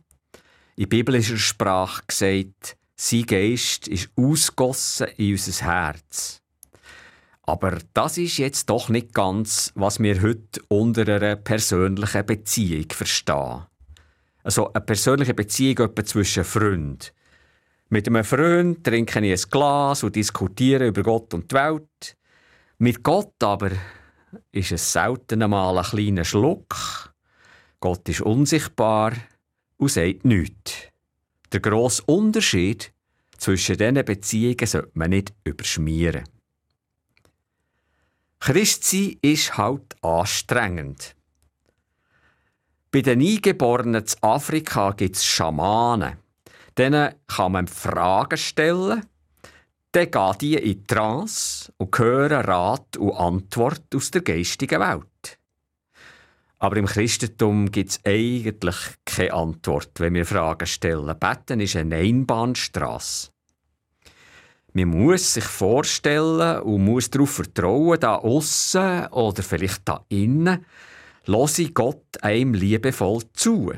In 0.74 0.88
biblischer 0.88 1.36
Sprache 1.36 2.02
gesagt, 2.06 2.76
sein 2.96 3.26
Geist 3.26 3.86
ist 3.86 4.10
ausgossen 4.16 5.08
in 5.18 5.32
unser 5.32 5.64
Herz. 5.66 6.42
Aber 7.48 7.78
das 7.94 8.18
ist 8.18 8.36
jetzt 8.36 8.68
doch 8.68 8.90
nicht 8.90 9.14
ganz, 9.14 9.72
was 9.74 10.00
wir 10.00 10.20
heute 10.20 10.60
unter 10.68 11.08
einer 11.08 11.34
persönlichen 11.34 12.26
Beziehung 12.26 12.84
verstehen. 12.92 13.62
Also 14.42 14.70
eine 14.70 14.84
persönliche 14.84 15.32
Beziehung 15.32 15.78
etwa 15.78 16.04
zwischen 16.04 16.44
Freunden. 16.44 16.98
Mit 17.88 18.06
einem 18.06 18.22
Freund 18.22 18.84
trinke 18.84 19.20
ich 19.20 19.46
ein 19.46 19.50
Glas 19.50 20.02
und 20.02 20.14
diskutiere 20.14 20.88
über 20.88 21.02
Gott 21.02 21.32
und 21.32 21.50
die 21.50 21.54
Welt. 21.54 22.18
Mit 22.76 23.02
Gott 23.02 23.42
aber 23.42 23.70
ist 24.52 24.72
es 24.72 24.92
selten 24.92 25.42
einmal 25.42 25.78
ein 25.78 25.84
kleiner 25.84 26.24
Schluck. 26.26 27.14
Gott 27.80 28.06
ist 28.10 28.20
unsichtbar 28.20 29.14
und 29.78 29.90
sagt 29.90 30.26
nichts. 30.26 30.74
Der 31.50 31.60
grosse 31.60 32.02
Unterschied 32.04 32.92
zwischen 33.38 33.78
diesen 33.78 34.04
Beziehungen 34.04 34.66
sollte 34.66 34.90
man 34.92 35.08
nicht 35.08 35.32
überschmieren. 35.44 36.24
Christsein 38.40 39.16
ist 39.20 39.56
halt 39.56 39.96
anstrengend. 40.02 41.14
Bei 42.90 43.02
den 43.02 43.20
Eingeborenen 43.20 44.02
in 44.02 44.22
Afrika 44.22 44.92
gibt 44.92 45.16
es 45.16 45.24
Schamanen. 45.24 46.16
Denen 46.76 47.14
kann 47.26 47.52
man 47.52 47.66
Fragen 47.66 48.38
stellen, 48.38 49.04
dann 49.92 50.10
gehen 50.10 50.38
die 50.40 50.54
in 50.54 50.86
Trance 50.86 51.72
und 51.76 51.98
hören 51.98 52.44
Rat 52.44 52.96
und 52.96 53.14
Antwort 53.14 53.94
aus 53.94 54.10
der 54.10 54.22
geistigen 54.22 54.80
Welt. 54.80 55.38
Aber 56.58 56.76
im 56.76 56.86
Christentum 56.86 57.70
gibt 57.70 57.90
es 57.90 58.00
eigentlich 58.04 58.76
keine 59.04 59.32
Antwort, 59.32 59.92
wenn 59.98 60.14
wir 60.14 60.26
Fragen 60.26 60.66
stellen. 60.66 61.18
Betten 61.18 61.60
ist 61.60 61.76
eine 61.76 61.96
Einbahnstraße. 61.96 63.30
Man 64.74 64.88
muss 64.88 65.34
sich 65.34 65.44
vorstellen 65.44 66.60
und 66.60 66.84
muss 66.84 67.10
darauf 67.10 67.30
vertrauen, 67.30 67.98
da 67.98 68.16
außen 68.16 69.06
oder 69.08 69.42
vielleicht 69.42 69.88
da 69.88 70.04
innen, 70.08 70.64
lasse 71.24 71.70
Gott 71.70 72.22
einem 72.22 72.54
liebevoll 72.54 73.22
zu. 73.32 73.72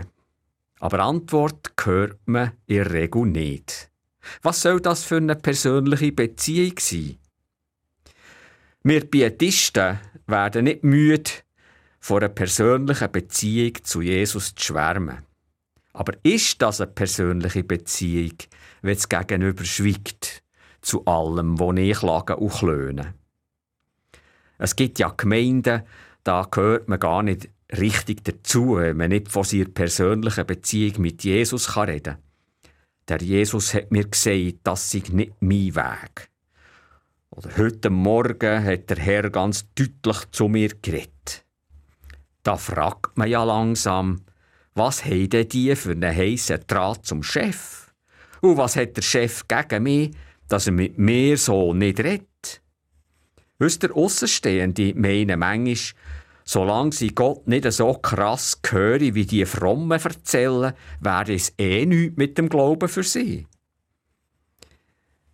Aber 0.80 1.00
Antwort 1.00 1.73
hört 1.82 2.18
man 2.26 2.52
in 2.66 2.76
der 2.76 2.92
Regel 2.92 3.26
nicht. 3.26 3.90
Was 4.42 4.62
soll 4.62 4.80
das 4.80 5.04
für 5.04 5.16
eine 5.16 5.37
persönliche 5.37 6.12
Beziehung 6.12 6.75
sein? 6.78 7.16
Wir 8.82 9.04
Pietisten 9.04 9.99
werden 10.26 10.64
nicht 10.64 10.85
müde, 10.85 11.30
vor 12.00 12.18
einer 12.18 12.28
persönlichen 12.30 13.12
Beziehung 13.12 13.75
zu 13.82 14.00
Jesus 14.00 14.54
zu 14.54 14.64
schwärmen. 14.64 15.18
Aber 15.92 16.14
ist 16.23 16.62
das 16.62 16.80
eine 16.80 16.90
persönliche 16.90 17.62
Beziehung, 17.62 18.37
wenn 18.80 18.97
es 18.97 19.09
gegenüber 19.09 19.64
schweigt 19.64 20.39
zu 20.83 21.05
allem, 21.05 21.59
wo 21.59 21.73
ich 21.73 22.03
lage 22.03 22.37
und 22.37 22.53
klöne? 22.53 23.15
Es 24.59 24.77
gibt 24.77 24.99
ja 24.99 25.09
Gemeinden, 25.09 25.83
da 26.25 26.47
gehört 26.51 26.89
man 26.89 27.01
gar 27.01 27.23
nicht 27.23 27.49
richtig 27.79 28.25
dazu, 28.25 28.77
wenn 28.77 28.97
man 28.97 29.11
nicht 29.11 29.31
von 29.31 29.45
seiner 29.45 29.67
persönlichen 29.67 30.47
Beziehung 30.47 31.03
mit 31.03 31.25
Jesus 31.25 31.77
reden 31.77 32.03
kann. 32.03 32.19
Der 33.09 33.23
Jesus 33.23 33.75
hat 33.75 33.91
mir 33.91 34.07
gesagt, 34.07 34.61
das 34.65 34.91
sei 34.91 35.03
nicht 35.11 35.33
mein 35.41 35.75
Weg. 35.75 36.31
Oder 37.31 37.57
heute 37.57 37.91
Morgen 37.91 38.65
hat 38.65 38.91
der 38.91 38.99
Herr 38.99 39.31
ganz 39.31 39.67
deutlich 39.75 40.31
zu 40.33 40.49
mir 40.49 40.71
geredet. 40.83 41.45
Da 42.43 42.57
fragt 42.57 43.17
man 43.17 43.29
ja 43.29 43.45
langsam, 43.45 44.23
was 44.75 45.05
haben 45.05 45.49
die 45.49 45.77
für 45.77 45.93
einen 45.93 46.15
heissen 46.15 46.61
Draht 46.67 47.05
zum 47.05 47.23
Chef? 47.23 47.93
Und 48.41 48.57
was 48.57 48.77
hat 48.77 48.97
der 48.97 49.03
Chef 49.03 49.47
gegen 49.47 49.83
mich, 49.83 50.11
dass 50.50 50.66
er 50.66 50.73
mit 50.73 50.99
mir 50.99 51.37
so 51.38 51.73
nicht 51.73 52.00
redet? 52.00 52.62
Wisst 53.59 53.83
ihr, 53.83 53.95
Aussenstehende 53.95 54.95
meinen 54.95 55.38
manchmal, 55.38 55.76
Solange 56.52 56.90
sie 56.90 57.14
Gott 57.14 57.47
nicht 57.47 57.71
so 57.73 57.95
krass 57.95 58.61
hören, 58.69 59.14
wie 59.14 59.25
die 59.25 59.47
Frommen 59.47 60.00
erzählen, 60.00 60.73
wäre 60.99 61.33
es 61.33 61.54
eh 61.59 61.87
nichts 61.87 62.16
mit 62.16 62.38
dem 62.38 62.49
Glauben 62.49 62.88
für 62.88 63.04
sie. 63.04 63.47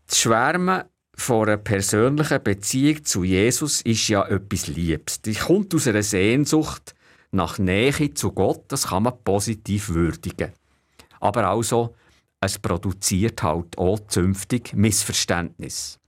Das 0.06 0.18
Schwärmen 0.18 0.82
von 1.14 1.48
einer 1.48 1.56
persönlichen 1.56 2.42
Beziehung 2.42 3.02
zu 3.06 3.24
Jesus 3.24 3.80
ist 3.80 4.08
ja 4.08 4.26
etwas 4.28 4.66
Liebes. 4.66 5.22
Die 5.22 5.32
kommt 5.32 5.74
aus 5.74 5.88
einer 5.88 6.02
Sehnsucht 6.02 6.94
nach 7.30 7.58
Nähe 7.58 8.12
zu 8.12 8.32
Gott, 8.32 8.64
das 8.68 8.88
kann 8.88 9.04
man 9.04 9.24
positiv 9.24 9.88
würdigen. 9.88 10.52
Aber 11.18 11.48
also, 11.48 11.94
es 12.46 12.58
produziert 12.58 13.42
halt 13.42 13.76
auch 13.78 14.00
zünftig 14.08 14.72
Missverständnis. 14.74 15.98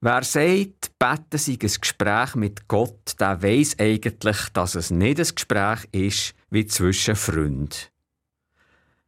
Wer 0.00 0.24
sagt, 0.24 0.98
beten 0.98 1.38
sei 1.38 1.52
ein 1.52 1.58
Gespräch 1.80 2.34
mit 2.34 2.66
Gott, 2.66 3.14
der 3.20 3.40
weiß 3.40 3.78
eigentlich, 3.78 4.48
dass 4.52 4.74
es 4.74 4.90
nicht 4.90 5.20
ein 5.20 5.28
Gespräch 5.32 5.88
ist 5.92 6.34
wie 6.50 6.66
zwischen 6.66 7.14
Freunden. 7.14 7.70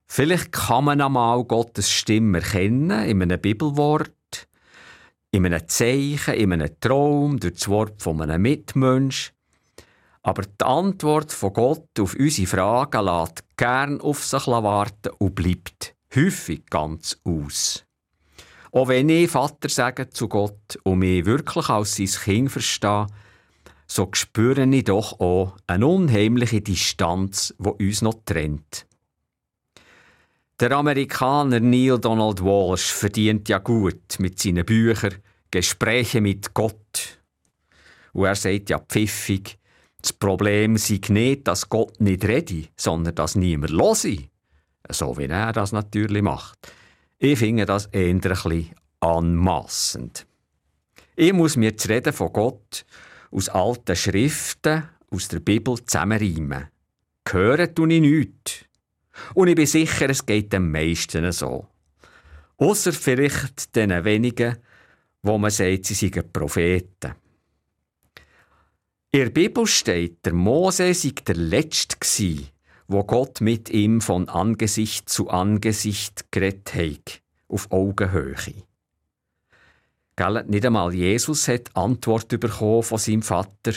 Vielleicht 0.07 0.53
kann 0.53 0.85
man 0.85 1.01
einmal 1.01 1.43
Gottes 1.45 1.91
Stimme 1.91 2.39
erkennen 2.39 3.09
in 3.09 3.23
einem 3.23 3.41
Bibelwort, 3.41 4.13
in 5.33 5.47
einem 5.47 5.67
Zeichen, 5.67 6.35
in 6.35 6.53
einem 6.53 6.79
Traum, 6.79 7.41
durch 7.41 7.55
das 7.55 7.69
Wort 7.69 8.01
von 8.01 8.21
einem 8.21 8.43
Mitmensch. 8.43 9.33
Aber 10.23 10.43
die 10.43 10.65
Antwort 10.65 11.33
von 11.33 11.53
Gott 11.53 11.89
auf 11.99 12.15
unsere 12.15 12.47
Fragen 12.47 13.05
lässt 13.05 13.44
gern 13.57 14.01
auf 14.01 14.25
sich 14.25 14.47
warten 14.47 15.11
und 15.19 15.35
bleibt 15.35 15.95
häufig 16.15 16.67
ganz 16.71 17.19
aus. 17.25 17.85
Auch 18.73 18.89
wenn 18.89 19.09
ich 19.09 19.31
Vater 19.31 19.69
sage 19.69 20.11
zu 20.11 20.29
Gott 20.29 20.79
und 20.83 20.99
mich 20.99 21.25
wirklich 21.27 21.69
als 21.69 21.97
sein 21.97 22.09
Kind 22.09 22.51
verstehe, 22.51 23.07
so 23.87 24.09
spüre 24.13 24.65
ich 24.65 24.85
doch 24.85 25.21
auch 25.21 25.57
eine 25.67 25.87
unheimliche 25.87 26.61
Distanz, 26.61 27.55
die 27.59 27.87
uns 27.87 28.03
noch 28.03 28.21
trennt. 28.25 28.87
Der 30.61 30.73
Amerikaner 30.73 31.61
Neil 31.61 31.99
Donald 31.99 32.43
Walsh 32.43 32.93
verdient 32.93 33.49
ja 33.49 33.59
gut 33.59 34.19
mit 34.19 34.39
seinen 34.39 34.65
Büchern 34.65 35.17
Gespräche 35.51 36.21
mit 36.21 36.55
Gott. 36.55 37.21
Und 38.13 38.25
er 38.25 38.35
sagt 38.35 38.71
ja 38.71 38.79
pfiffig, 38.79 39.59
das 40.05 40.13
Problem 40.13 40.77
sei 40.77 41.01
nicht, 41.09 41.49
dass 41.49 41.71
Gott 41.71 41.99
nicht 41.99 42.27
rede, 42.27 42.69
sondern 42.77 43.15
dass 43.15 43.37
niemand 43.37 43.73
höre. 43.73 44.19
So 44.91 45.17
wie 45.17 45.25
er 45.25 45.53
das 45.53 45.73
natürlich 45.73 46.21
macht. 46.21 46.59
Ich 47.19 47.39
finde 47.39 47.65
das 47.65 47.87
eher 47.87 48.11
ein 48.11 48.21
bisschen 48.21 48.73
anmassend. 49.01 50.27
Ich 51.17 51.33
muss 51.33 51.57
mir 51.57 51.73
das 51.73 51.89
Reden 51.89 52.13
von 52.13 52.35
Gott 52.35 52.85
aus 53.31 53.49
alten 53.49 53.97
Schriften, 53.97 54.85
aus 55.11 55.29
der 55.29 55.41
Bibel 55.41 55.83
zusammenreimen. 55.83 56.69
Hören 57.27 57.75
tue 57.75 57.95
ich 57.95 58.01
nichts. 58.03 58.67
Und 59.33 59.49
ich 59.49 59.55
bin 59.55 59.65
sicher, 59.65 60.11
es 60.11 60.27
geht 60.27 60.53
den 60.53 60.71
meisten 60.71 61.33
so. 61.33 61.67
Außer 62.59 62.93
vielleicht 62.93 63.75
den 63.75 64.05
wenigen, 64.05 64.59
wo 65.23 65.39
man 65.39 65.51
sagt, 65.51 65.87
sie 65.87 65.95
seien 65.95 66.31
Propheten. 66.31 67.15
In 69.15 69.21
der 69.21 69.31
Bibel 69.31 69.65
steht, 69.65 70.27
der 70.27 70.33
Mose 70.33 70.93
sei 70.93 71.13
der 71.25 71.37
Letzte 71.37 71.99
gsi, 72.01 72.49
wo 72.89 73.05
Gott 73.05 73.41
mit 73.41 73.71
ihm 73.71 74.01
von 74.01 74.29
Angesicht 74.29 75.09
zu 75.09 75.31
Angesicht 75.31 76.33
geredet 76.33 76.75
hat, 76.75 77.23
auf 77.47 77.71
Augenhöhe. 77.71 78.65
Gell, 80.17 80.45
nicht 80.49 80.67
einmal 80.67 80.93
Jesus 80.93 81.47
hat 81.47 81.77
Antwort 81.77 82.41
bekommen 82.41 82.83
von 82.83 82.99
seinem 82.99 83.23
Vater, 83.23 83.75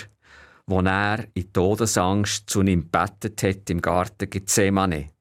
wo 0.65 0.79
er 0.79 1.27
in 1.35 1.53
Todesangst 1.53 2.49
zu 2.49 2.63
ihm 2.63 2.89
bettet 2.89 3.43
hat 3.43 3.69
im 3.69 3.79
Garten 3.79 4.31
Gethsemane. 4.31 5.11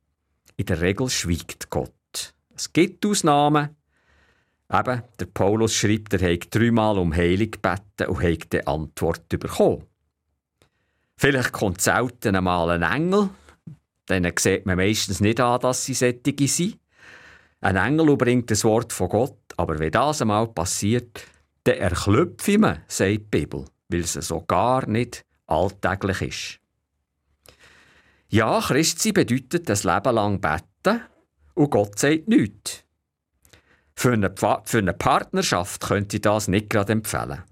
In 0.56 0.64
der 0.64 0.80
Regel 0.80 1.10
schweigt 1.10 1.68
Gott. 1.68 2.32
Es 2.54 2.72
gibt 2.72 3.04
Ausnahmen. 3.04 3.76
Eben, 4.72 5.02
der 5.20 5.26
Paulus 5.26 5.74
schreibt, 5.74 6.14
er 6.14 6.22
habe 6.22 6.38
dreimal 6.38 6.96
um 6.96 7.14
Heilung 7.14 7.50
gebeten 7.50 8.06
und 8.08 8.22
hat 8.22 8.50
die 8.54 8.66
Antwort 8.66 9.28
bekommen. 9.28 9.84
Vielleicht 11.18 11.52
kommt 11.52 11.80
selten 11.80 12.36
einmal 12.36 12.70
ein 12.70 12.82
Engel, 12.82 13.30
denen 14.08 14.32
sieht 14.38 14.66
man 14.66 14.76
meistens 14.76 15.20
nicht 15.20 15.40
an, 15.40 15.60
dass 15.60 15.84
sie 15.84 15.94
Sättige 15.94 16.46
sind. 16.46 16.78
Ein 17.60 17.76
Engel 17.76 18.16
bringt 18.16 18.50
das 18.50 18.64
Wort 18.64 18.92
von 18.92 19.08
Gott, 19.08 19.38
aber 19.56 19.78
wenn 19.78 19.90
das 19.90 20.20
einmal 20.20 20.48
passiert, 20.48 21.24
dann 21.64 21.78
erklüpfe 21.78 22.58
man, 22.58 22.82
sagt 22.86 23.10
die 23.10 23.18
Bibel, 23.18 23.64
weil 23.88 24.00
es 24.00 24.12
so 24.12 24.42
gar 24.42 24.86
nicht 24.86 25.24
alltäglich 25.46 26.22
ist. 26.22 26.60
Ja, 28.28 28.60
Christi 28.60 29.12
bedeutet 29.12 29.68
das 29.68 29.84
Leben 29.84 30.14
lang 30.14 30.40
beten 30.40 31.00
und 31.54 31.70
Gott 31.70 31.98
sagt 31.98 32.28
nichts. 32.28 32.84
Für 33.94 34.12
eine, 34.12 34.34
für 34.64 34.78
eine 34.78 34.92
Partnerschaft 34.92 35.80
könnte 35.80 36.16
ich 36.16 36.22
das 36.22 36.48
nicht 36.48 36.68
gerade 36.68 36.92
empfehlen. 36.92 37.42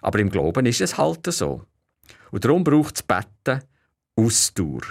Aber 0.00 0.18
im 0.18 0.30
Glauben 0.30 0.64
ist 0.64 0.80
es 0.80 0.96
halt 0.96 1.26
so. 1.26 1.66
Und 2.32 2.44
darum 2.44 2.64
braucht 2.64 2.96
es 2.96 3.02
Betten 3.02 3.62
Ausdauer. 4.16 4.82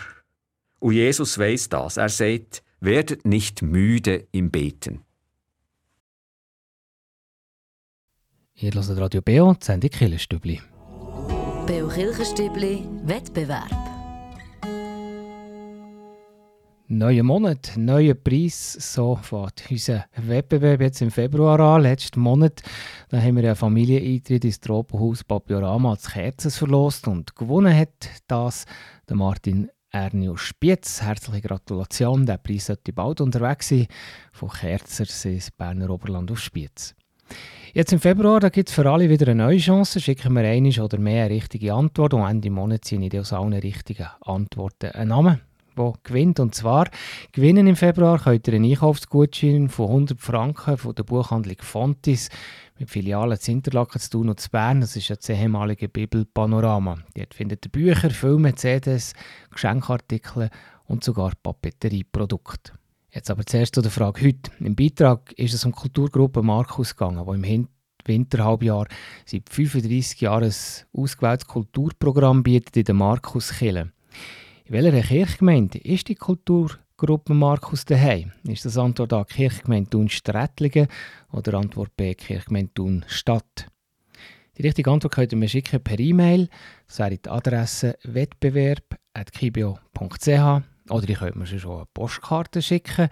Und 0.80 0.94
Jesus 0.94 1.38
weiß 1.38 1.70
das. 1.70 1.98
Er 1.98 2.10
sagt, 2.10 2.64
werdet 2.80 3.26
nicht 3.26 3.62
müde 3.62 4.28
im 4.32 4.50
Beten. 4.50 5.02
Ihr 8.56 8.72
hört 8.72 8.98
Radio 8.98 9.22
Beo, 9.22 9.56
die 9.56 9.66
Sendung 9.66 9.90
Kirchenstübli. 9.90 10.62
Beo 11.66 11.88
Kirchenstübli 11.88 12.88
Wettbewerb. 13.04 13.91
Neuer 16.94 17.24
Monat, 17.24 17.78
neuer 17.78 18.16
Preis, 18.16 18.74
so 18.74 19.16
fährt 19.16 19.64
unser 19.72 20.08
Wettbewerb 20.18 20.82
jetzt 20.82 21.02
im 21.02 21.10
Februar 21.10 21.58
an. 21.58 21.84
Letzten 21.84 22.20
Monat 22.20 22.62
da 23.08 23.22
haben 23.22 23.38
wir 23.38 23.46
einen 23.46 23.56
Familieneintritt 23.56 24.44
ins 24.44 24.60
Tropenhaus 24.60 25.24
Papiorama 25.24 25.92
als 25.92 26.12
Kerzes 26.12 26.58
verlost 26.58 27.08
und 27.08 27.34
gewonnen 27.34 27.74
hat 27.74 28.10
das 28.28 28.66
der 29.08 29.16
Martin 29.16 29.70
Ernio 29.90 30.36
Spiez. 30.36 31.02
Herzliche 31.02 31.48
Gratulation, 31.48 32.26
der 32.26 32.40
Preis 32.40 32.66
sollte 32.66 32.92
bald 32.92 33.22
unterwegs 33.22 33.70
sein, 33.70 33.88
von 34.34 34.50
Kerzers 34.50 35.24
ins 35.24 35.50
Berner 35.50 35.90
Oberland 35.92 36.30
auf 36.30 36.40
Spiez. 36.40 36.94
Jetzt 37.74 37.94
im 37.94 38.02
Februar 38.02 38.42
gibt 38.50 38.68
es 38.68 38.76
für 38.76 38.92
alle 38.92 39.10
wieder 39.10 39.30
eine 39.30 39.46
neue 39.46 39.60
Chance. 39.60 40.02
Schicken 40.02 40.34
wir 40.34 40.44
eine 40.44 40.84
oder 40.84 40.98
mehr 40.98 41.30
richtige 41.30 41.74
Antworten 41.74 42.16
und 42.16 42.30
Ende 42.30 42.50
Monat 42.50 42.84
sind 42.84 43.04
in 43.04 43.18
aus 43.18 43.32
allen 43.32 43.54
richtigen 43.54 44.08
Antworten 44.26 44.92
ein 44.92 45.08
Name 45.08 45.40
der 45.78 45.94
gewinnt. 46.04 46.40
Und 46.40 46.56
zwar 46.56 46.90
gewinnen 47.32 47.68
im 47.68 47.76
Februar 47.76 48.20
könnt 48.20 48.48
ihr 48.48 48.54
einen 48.54 48.70
Einkaufsgutschein 48.70 49.70
von 49.70 49.88
100 49.88 50.22
Franken 50.22 50.78
von 50.78 50.96
der 50.96 51.04
Buchhandlung 51.04 51.58
Fontis 51.60 52.30
mit 52.80 52.90
Filialen 52.90 53.40
zu 53.40 53.52
Interlaken 53.52 54.00
zu 54.00 54.10
tun 54.10 54.30
und 54.30 54.40
zu 54.40 54.50
Bern. 54.50 54.82
Das 54.82 54.96
ist 54.96 55.08
ja 55.08 55.16
das 55.16 55.30
ehemalige 55.30 55.88
Bibelpanorama. 55.88 56.98
Dort 57.16 57.34
findet 57.34 57.66
ihr 57.66 57.72
Bücher, 57.72 58.10
Filme, 58.10 58.56
CDs, 58.56 59.14
Geschenkartikel 59.52 60.50
und 60.86 61.04
sogar 61.04 61.34
Papeterieprodukte. 61.42 62.74
Jetzt 63.12 63.30
aber 63.30 63.46
zuerst 63.46 63.76
zu 63.76 63.82
der 63.82 63.92
Frage 63.92 64.26
heute. 64.26 64.52
Im 64.60 64.76
Beitrag 64.76 65.34
ist 65.34 65.54
es 65.54 65.66
um 65.66 65.74
Kulturgruppe 65.74 66.42
Markus 66.42 66.96
gegangen, 66.96 67.26
die 67.26 67.54
im 67.54 67.68
Winterhalbjahr 68.06 68.88
seit 69.26 69.50
35 69.50 70.22
Jahren 70.22 70.46
ein 70.46 70.54
ausgewähltes 70.94 71.48
Kulturprogramm 71.48 72.42
bietet 72.42 72.78
in 72.78 72.86
der 72.86 72.96
Markuskille. 72.96 73.92
In 74.72 74.84
welcher 74.86 75.06
Kirchgemeinde 75.06 75.80
ist 75.80 76.08
die 76.08 76.16
Kulturgruppe 76.16 77.34
Markus 77.34 77.84
daheim? 77.84 78.32
Ist 78.46 78.64
das 78.64 78.78
Antwort 78.78 79.12
A 79.12 79.26
Kirchgemeinde 79.26 79.90
Thun 79.90 80.08
Strätlingen 80.08 80.88
oder 81.34 81.56
Antwort 81.56 81.98
B 81.98 82.16
Kirchgemeinde 82.16 82.74
Thun 82.74 83.04
Stadt? 83.06 83.68
Die 84.58 84.62
richtige 84.62 84.90
Antwort 84.90 85.14
könnt 85.14 85.34
ihr 85.34 85.38
mir 85.38 85.50
schicken 85.50 85.84
per 85.84 86.00
E-Mail. 86.00 86.48
Das 86.88 87.00
wäre 87.00 87.18
die 87.18 87.30
Adresse 87.30 87.98
wettbewerb.kibio.ch 88.04 90.62
oder 90.90 91.10
ihr 91.10 91.18
könnt 91.18 91.36
mir 91.36 91.48
schon 91.48 91.76
eine 91.76 91.86
Postkarte 91.94 92.62
schicken. 92.62 93.10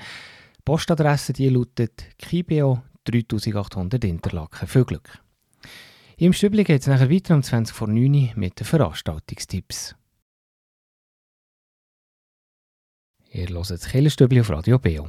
Die 0.60 0.64
Postadresse 0.64 1.34
die 1.34 1.50
lautet 1.50 2.06
Kibio 2.18 2.84
3800 3.04 4.06
Interlaken. 4.06 4.66
Viel 4.66 4.86
Glück! 4.86 5.20
Im 6.16 6.32
Stübli 6.32 6.64
geht 6.64 6.80
es 6.80 6.88
nachher 6.88 7.12
weiter 7.12 7.36
um 7.36 7.44
20 7.44 7.76
vor 7.76 7.90
9 7.90 8.14
Uhr 8.14 8.30
mit 8.36 8.62
den 8.62 8.66
Veranstaltungstipps. 8.66 9.99
Ihr 13.32 13.48
hört 13.50 13.70
das 13.70 13.88
Killerstübli 13.88 14.42
auf 14.42 14.50
Radio 14.50 14.80
Beo. 14.80 15.08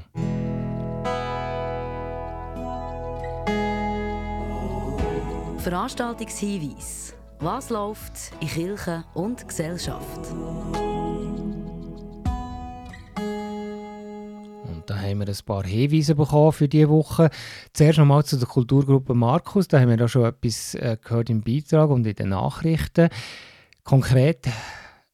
Veranstaltungshinweis. 5.59 7.15
Was 7.39 7.71
läuft 7.71 8.33
in 8.41 8.49
Kirche 8.49 9.05
und 9.15 9.49
Gesellschaft? 9.49 10.19
Und 14.67 14.83
da 14.85 14.97
haben 14.99 15.21
wir 15.21 15.29
ein 15.29 15.37
paar 15.47 15.65
Hinweise 15.65 16.15
bekommen 16.15 16.53
für 16.53 16.69
diese 16.69 16.91
Woche. 16.91 17.31
Zuerst 17.73 17.99
nochmal 17.99 18.25
zu 18.25 18.37
der 18.37 18.49
Kulturgruppe 18.49 19.15
Markus. 19.15 19.67
Da 19.67 19.81
haben 19.81 19.89
wir 19.89 19.97
da 19.97 20.09
schon 20.09 20.27
etwas 20.27 20.75
äh, 20.75 20.99
gehört 21.03 21.31
im 21.31 21.41
Beitrag 21.41 21.89
und 21.89 22.07
in 22.07 22.15
den 22.15 22.29
Nachrichten. 22.29 23.09
Konkret 23.83 24.47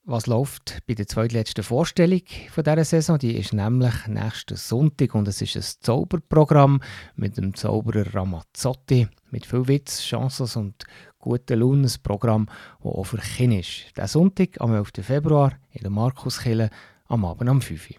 was 0.07 0.29
läuft 0.29 0.79
bei 0.87 0.95
der 0.95 1.09
zweitletzten 1.09 1.65
Vorstellung 1.65 2.23
von 2.51 2.63
dieser 2.63 2.85
Saison. 2.85 3.19
Die 3.19 3.37
ist 3.37 3.53
nämlich 3.53 4.07
nächsten 4.07 4.57
Sonntag 4.57 5.17
und 5.17 5.27
es 5.27 5.43
ist 5.43 5.57
ein 5.57 5.65
Zauberprogramm 5.81 6.81
mit 7.17 7.37
dem 7.37 7.55
Zauberer 7.55 8.15
Ramazzotti 8.15 9.09
mit 9.33 9.47
viel 9.47 9.67
Witz, 9.67 10.03
Chancen 10.03 10.61
und 10.61 10.85
guten 11.19 11.59
Laune. 11.59 11.89
Ein 11.89 12.03
Programm, 12.05 12.47
das 12.83 12.93
auch 12.93 13.05
für 13.05 13.19
Kinder 13.19 13.59
ist. 13.59 13.97
Der 13.97 14.07
Sonntag, 14.07 14.61
am 14.61 14.75
11. 14.75 14.91
Februar, 15.03 15.55
in 15.73 15.83
der 15.83 15.91
Markuskille, 15.91 16.71
am 17.09 17.25
Abend 17.25 17.51
um 17.51 17.61
5 17.61 17.91
Uhr. 17.91 17.97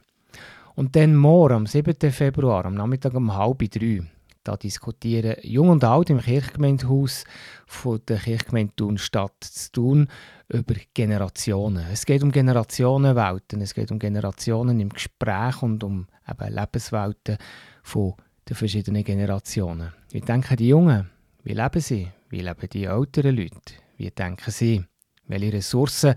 Und 0.76 0.96
dann 0.96 1.14
morgen, 1.16 1.56
am 1.56 1.68
7. 1.68 2.12
Februar, 2.12 2.64
am 2.66 2.76
Nachmittag 2.76 3.16
um 3.16 3.36
halb 3.36 3.60
drei, 3.70 4.02
da 4.48 4.56
diskutieren 4.56 5.36
Jung 5.42 5.70
und 5.70 5.84
Alt 5.84 6.10
im 6.10 6.22
Kirchgemeindehaus 6.22 7.26
von 7.66 8.00
der 8.08 8.18
Kirchgemeinde 8.18 8.74
Thun 8.76 8.98
zu 8.98 9.72
tun 9.74 10.08
über 10.48 10.76
Generationen. 10.94 11.86
Es 11.92 12.06
geht 12.06 12.24
um 12.24 12.32
Generationenwelten, 12.32 13.60
es 13.62 13.74
geht 13.74 13.92
um 13.92 14.00
Generationen 14.00 14.80
im 14.80 14.90
Gespräch 14.90 15.62
und 15.62 15.84
um 15.84 16.08
eben 16.30 16.54
Lebenswelten 16.54 17.38
von 17.84 18.14
den 18.48 18.56
verschiedenen 18.56 19.04
Generationen. 19.04 19.92
Wie 20.12 20.22
denken 20.22 20.56
die 20.56 20.70
Jungen? 20.70 21.10
Wie 21.44 21.54
leben 21.54 21.82
sie? 21.82 22.08
Wie 22.30 22.40
leben 22.40 22.70
die 22.72 22.86
älteren 22.86 23.36
Leute? 23.36 23.74
Wie 23.98 24.10
denken 24.12 24.52
sie? 24.52 24.86
Welche 25.28 25.54
Ressourcen 25.54 26.16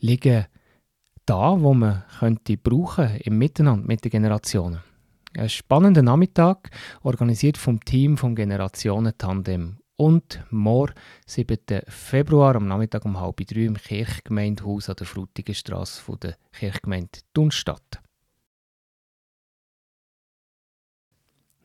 liegen 0.00 0.44
da, 1.24 1.58
wo 1.58 1.72
man 1.72 2.04
könnte 2.18 2.58
brauchen 2.58 3.16
im 3.16 3.38
Miteinander 3.38 3.86
mit 3.86 4.04
den 4.04 4.10
Generationen? 4.10 4.80
Ein 5.36 5.48
spannender 5.48 6.02
Nachmittag, 6.02 6.70
organisiert 7.02 7.58
vom 7.58 7.84
Team 7.84 8.16
vom 8.16 8.36
Generationen-Tandem 8.36 9.78
und 9.96 10.44
morgen, 10.50 10.94
7. 11.26 11.58
Februar, 11.88 12.54
am 12.54 12.68
Nachmittag 12.68 13.04
um 13.04 13.18
halb 13.18 13.38
drei 13.38 13.62
im 13.62 13.74
Kirchgemeindehaus 13.74 14.88
an 14.88 14.96
der 14.96 15.06
Frutigenstrasse 15.08 16.00
von 16.00 16.20
der 16.20 16.36
Kirchgemeinde 16.52 17.18
Dunstadt. 17.32 18.00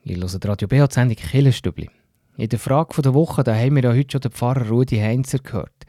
Ihr 0.02 0.16
hört 0.16 0.46
Radio 0.46 0.66
BH 0.66 0.86
die 0.88 0.94
Sendung 0.94 1.16
Killenstübli. 1.16 1.90
In 2.38 2.48
der 2.48 2.58
Frage 2.58 3.02
der 3.02 3.14
Woche 3.14 3.44
da 3.44 3.54
haben 3.54 3.76
wir 3.76 3.84
ja 3.84 3.92
heute 3.92 4.12
schon 4.12 4.20
den 4.22 4.32
Pfarrer 4.32 4.68
Rudi 4.68 4.96
Heinzer 4.96 5.38
gehört. 5.38 5.86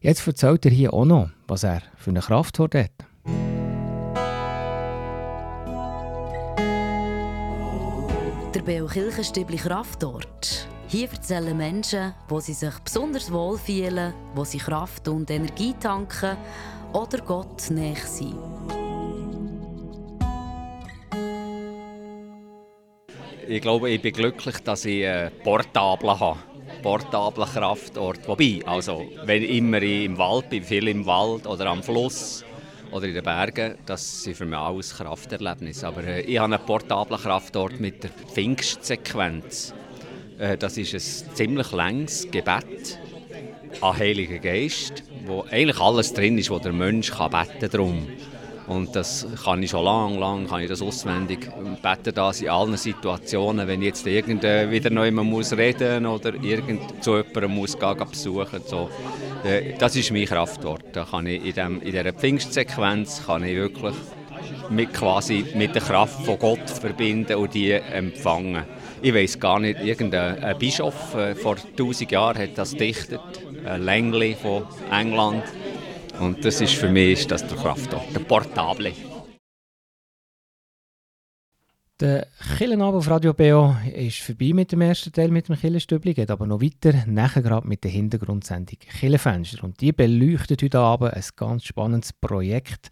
Jetzt 0.00 0.26
erzählt 0.26 0.64
er 0.64 0.70
hier 0.70 0.94
auch 0.94 1.04
noch, 1.04 1.28
was 1.46 1.64
er 1.64 1.82
für 1.96 2.10
eine 2.10 2.20
Kraft 2.20 2.58
hat. 2.58 3.07
Der 8.54 8.62
Beo 8.62 8.86
Kirchenstübli 8.86 9.58
Kraftort. 9.58 10.66
Hier 10.88 11.10
erzählen 11.10 11.54
Menschen, 11.54 12.14
wo 12.28 12.40
sie 12.40 12.54
sich 12.54 12.72
besonders 12.78 13.30
wohlfühlen, 13.30 14.14
wo 14.34 14.42
sie 14.44 14.56
Kraft 14.56 15.06
und 15.08 15.30
Energie 15.30 15.74
tanken 15.78 16.38
oder 16.94 17.18
Gott 17.18 17.70
näher 17.70 17.96
sind. 17.96 18.34
Ich 23.46 23.60
glaube, 23.60 23.90
ich 23.90 24.00
bin 24.00 24.14
glücklich, 24.14 24.58
dass 24.60 24.86
ich 24.86 25.06
einen 25.06 25.30
Portabler 25.42 26.18
habe 26.18 26.38
portabler 26.82 27.46
Kraftort. 27.46 28.26
Wobei, 28.28 28.60
also, 28.64 29.04
wenn 29.24 29.42
immer 29.42 29.82
ich 29.82 30.04
im 30.04 30.18
Wald 30.18 30.48
bin, 30.50 30.62
viel 30.62 30.88
im 30.88 31.04
Wald 31.06 31.46
oder 31.46 31.66
am 31.66 31.82
Fluss, 31.82 32.44
oder 32.92 33.06
in 33.06 33.14
den 33.14 33.24
Bergen, 33.24 33.74
das 33.86 34.22
sind 34.22 34.36
für 34.36 34.46
mich 34.46 34.58
alles 34.58 34.96
Krafterlebnisse. 34.96 35.86
Aber 35.86 36.04
äh, 36.04 36.22
ich 36.22 36.38
habe 36.38 36.54
einen 36.54 36.64
portablen 36.64 37.20
Kraftort 37.20 37.80
mit 37.80 38.02
der 38.02 38.10
Pfingstsequenz. 38.10 39.74
Äh, 40.38 40.56
das 40.56 40.76
ist 40.76 40.94
ein 40.94 41.34
ziemlich 41.34 41.72
langes 41.72 42.30
Gebet 42.30 42.98
an 43.80 43.98
Heiligen 43.98 44.40
Geist, 44.40 45.02
wo 45.26 45.44
eigentlich 45.50 45.78
alles 45.78 46.12
drin 46.12 46.38
ist, 46.38 46.50
wo 46.50 46.58
der 46.58 46.72
Mensch 46.72 47.10
kann 47.10 47.30
beten 47.30 47.70
drum. 47.70 48.08
Und 48.68 48.94
das 48.94 49.26
kann 49.44 49.62
ich 49.62 49.70
schon 49.70 49.84
lange, 49.84 50.18
lange 50.18 50.46
kann 50.46 50.60
ich 50.60 50.68
das 50.68 50.82
auswendig 50.82 51.50
beten 51.82 52.14
das 52.14 52.42
in 52.42 52.50
allen 52.50 52.76
Situationen, 52.76 53.66
wenn 53.66 53.80
ich 53.80 53.88
jetzt 53.88 54.06
irgend 54.06 54.42
wieder 54.42 54.90
neu 54.90 55.10
muss 55.10 55.56
reden 55.56 56.04
oder 56.04 56.34
irgend 56.34 57.02
zu 57.02 57.16
jemandem 57.16 57.52
muss 57.52 57.78
gehen 57.78 57.96
besuchen. 58.10 58.60
So. 58.66 58.90
Äh, 59.44 59.74
das 59.78 59.96
ist 59.96 60.10
mein 60.12 60.26
Kraftwort. 60.26 60.84
Da 60.92 61.04
kann 61.04 61.26
ich 61.26 61.44
in, 61.44 61.54
dem, 61.54 61.80
in 61.80 61.92
dieser 61.92 62.12
Pfingstsequenz 62.12 63.24
kann 63.24 63.42
ich 63.44 63.56
wirklich 63.56 63.94
mit, 64.70 64.92
quasi 64.92 65.46
mit 65.54 65.74
der 65.74 65.82
Kraft 65.82 66.24
von 66.24 66.38
Gott 66.38 66.68
verbinden 66.68 67.36
und 67.36 67.54
die 67.54 67.72
empfangen. 67.72 68.64
Ich 69.00 69.14
weiß 69.14 69.38
gar 69.38 69.60
nicht, 69.60 69.80
irgendein 69.80 70.58
Bischof 70.58 71.14
äh, 71.14 71.34
vor 71.34 71.56
1000 71.56 72.10
Jahren 72.10 72.38
hat 72.42 72.58
das 72.58 72.72
dichtet, 72.72 73.20
ein 73.64 73.82
Längli 73.82 74.34
von 74.34 74.64
England. 74.90 75.44
Und 76.20 76.44
das 76.44 76.60
ist 76.60 76.74
für 76.74 76.88
mich 76.88 77.20
ist 77.20 77.30
das 77.30 77.46
der 77.46 77.56
Kraftort, 77.56 78.14
der 78.14 78.20
Portable. 78.20 78.92
Der 82.00 82.28
Killenabend 82.56 82.98
auf 82.98 83.10
Radio 83.10 83.34
BO 83.34 83.74
ist 83.92 84.20
vorbei 84.20 84.52
mit 84.52 84.70
dem 84.70 84.80
ersten 84.80 85.12
Teil 85.12 85.30
mit 85.30 85.48
dem 85.48 85.56
Killenstübli, 85.56 86.14
geht 86.14 86.30
aber 86.30 86.46
noch 86.46 86.60
weiter, 86.60 87.04
nachher 87.06 87.42
gerade 87.42 87.66
mit 87.66 87.82
der 87.82 87.90
Hintergrundsendung 87.90 88.78
Killenfenster. 88.78 89.64
Und 89.64 89.80
die 89.80 89.92
beleuchtet 89.92 90.62
heute 90.62 90.78
Abend 90.78 91.14
ein 91.14 91.24
ganz 91.34 91.64
spannendes 91.64 92.12
Projekt, 92.12 92.90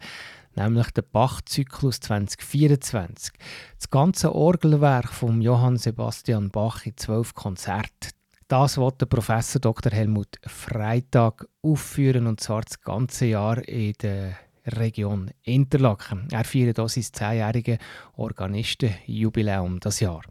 nämlich 0.55 0.91
den 0.91 1.05
Bach-Zyklus 1.11 2.01
2024. 2.01 3.33
Das 3.77 3.89
ganze 3.89 4.35
Orgelwerk 4.35 5.09
von 5.09 5.41
Johann 5.41 5.77
Sebastian 5.77 6.49
Bach 6.49 6.85
in 6.85 6.97
zwölf 6.97 7.33
Konzerten. 7.33 8.16
Das 8.49 8.77
wird 8.77 9.01
der 9.01 9.07
Professor 9.07 9.59
Dr. 9.59 9.91
Helmut 9.91 10.37
Freitag 10.45 11.45
aufführen 11.61 12.27
und 12.27 12.39
zwar 12.39 12.61
das 12.61 12.79
ganze 12.79 13.25
Jahr 13.25 13.57
in 13.67 13.91
der 14.01 14.37
Region 14.65 15.31
Interlaken. 15.43 16.29
Er 16.31 16.45
feiert 16.45 16.77
hier 16.77 16.87
sein 16.87 17.03
zehnjähriges 17.03 17.77
Organistenjubiläum 18.15 19.81
das 19.81 19.99
Jahr. 19.99 20.21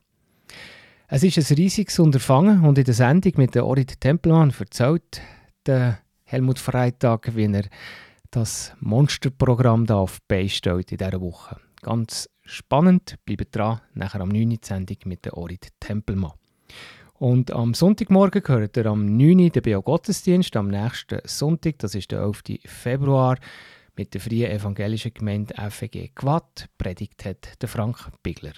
Es 1.09 1.25
ist 1.25 1.37
ein 1.37 1.57
riesiges 1.57 1.99
Unterfangen 1.99 2.65
und 2.65 2.79
in 2.79 2.85
der 2.85 2.95
Sendung 2.95 3.35
mit 3.37 3.55
der 3.55 3.67
Orit 3.67 4.01
Tempelmann 4.01 4.55
erzählt 4.59 5.21
der 5.67 5.99
Helmut 6.25 6.59
Freitag, 6.59 7.37
wie 7.37 7.53
er 7.53 7.65
das 8.31 8.73
Monsterprogramm 8.81 9.85
da 9.85 9.97
auf 9.97 10.23
beistellt 10.27 10.91
in 10.91 10.99
dieser 10.99 11.21
Woche. 11.21 11.61
Ganz 11.83 12.31
spannend, 12.45 13.17
bleibt 13.27 13.55
dran, 13.55 13.83
nachher 13.93 14.23
am 14.23 14.31
9. 14.31 14.57
Sendung 14.63 14.97
mit 15.05 15.27
der 15.27 15.37
Orit 15.37 15.69
Tempelmann. 15.81 16.33
Und 17.19 17.51
am 17.51 17.73
Sonntagmorgen 17.73 18.43
gehört 18.43 18.77
er 18.77 18.87
am 18.87 19.17
9. 19.17 19.51
den 19.51 19.63
BO 19.63 19.81
Gottesdienst, 19.81 20.55
am 20.57 20.69
nächsten 20.69 21.21
Sonntag, 21.25 21.79
das 21.79 21.95
ist 21.95 22.11
der 22.11 22.21
11. 22.21 22.43
Februar, 22.67 23.39
mit 23.97 24.13
der 24.13 24.21
Freien 24.21 24.51
Evangelischen 24.51 25.15
Gemeinde 25.15 25.55
FEG 25.71 26.15
Quad, 26.15 26.69
predigt 26.77 27.25
hat 27.25 27.63
der 27.63 27.69
Frank 27.69 28.11
Bigler. 28.23 28.53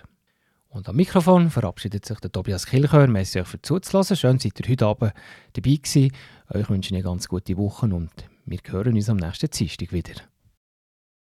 Und 0.71 0.89
am 0.89 0.97
Mikrofon 0.97 1.51
verabschiedet 1.51 2.05
sich 2.05 2.19
der 2.19 2.33
Tobias 2.33 2.67
Kilchör. 2.67 3.07
Merci 3.07 3.41
euch 3.41 3.47
für 3.47 3.63
zuzulassen. 3.63 4.17
Schön, 4.17 4.39
seid 4.39 4.61
ihr 4.61 4.69
heute 4.69 4.87
Abend 4.87 5.13
dabei 5.53 5.77
gewesen. 5.77 6.13
Euch 6.53 6.69
wünsche 6.69 6.89
ich 6.89 6.95
eine 6.95 7.05
ganz 7.05 7.29
gute 7.29 7.57
Woche 7.57 7.87
und 7.87 8.11
wir 8.45 8.59
hören 8.67 8.95
uns 8.95 9.09
am 9.09 9.17
nächsten 9.17 9.49
Dienstag 9.49 9.93
wieder. 9.93 10.15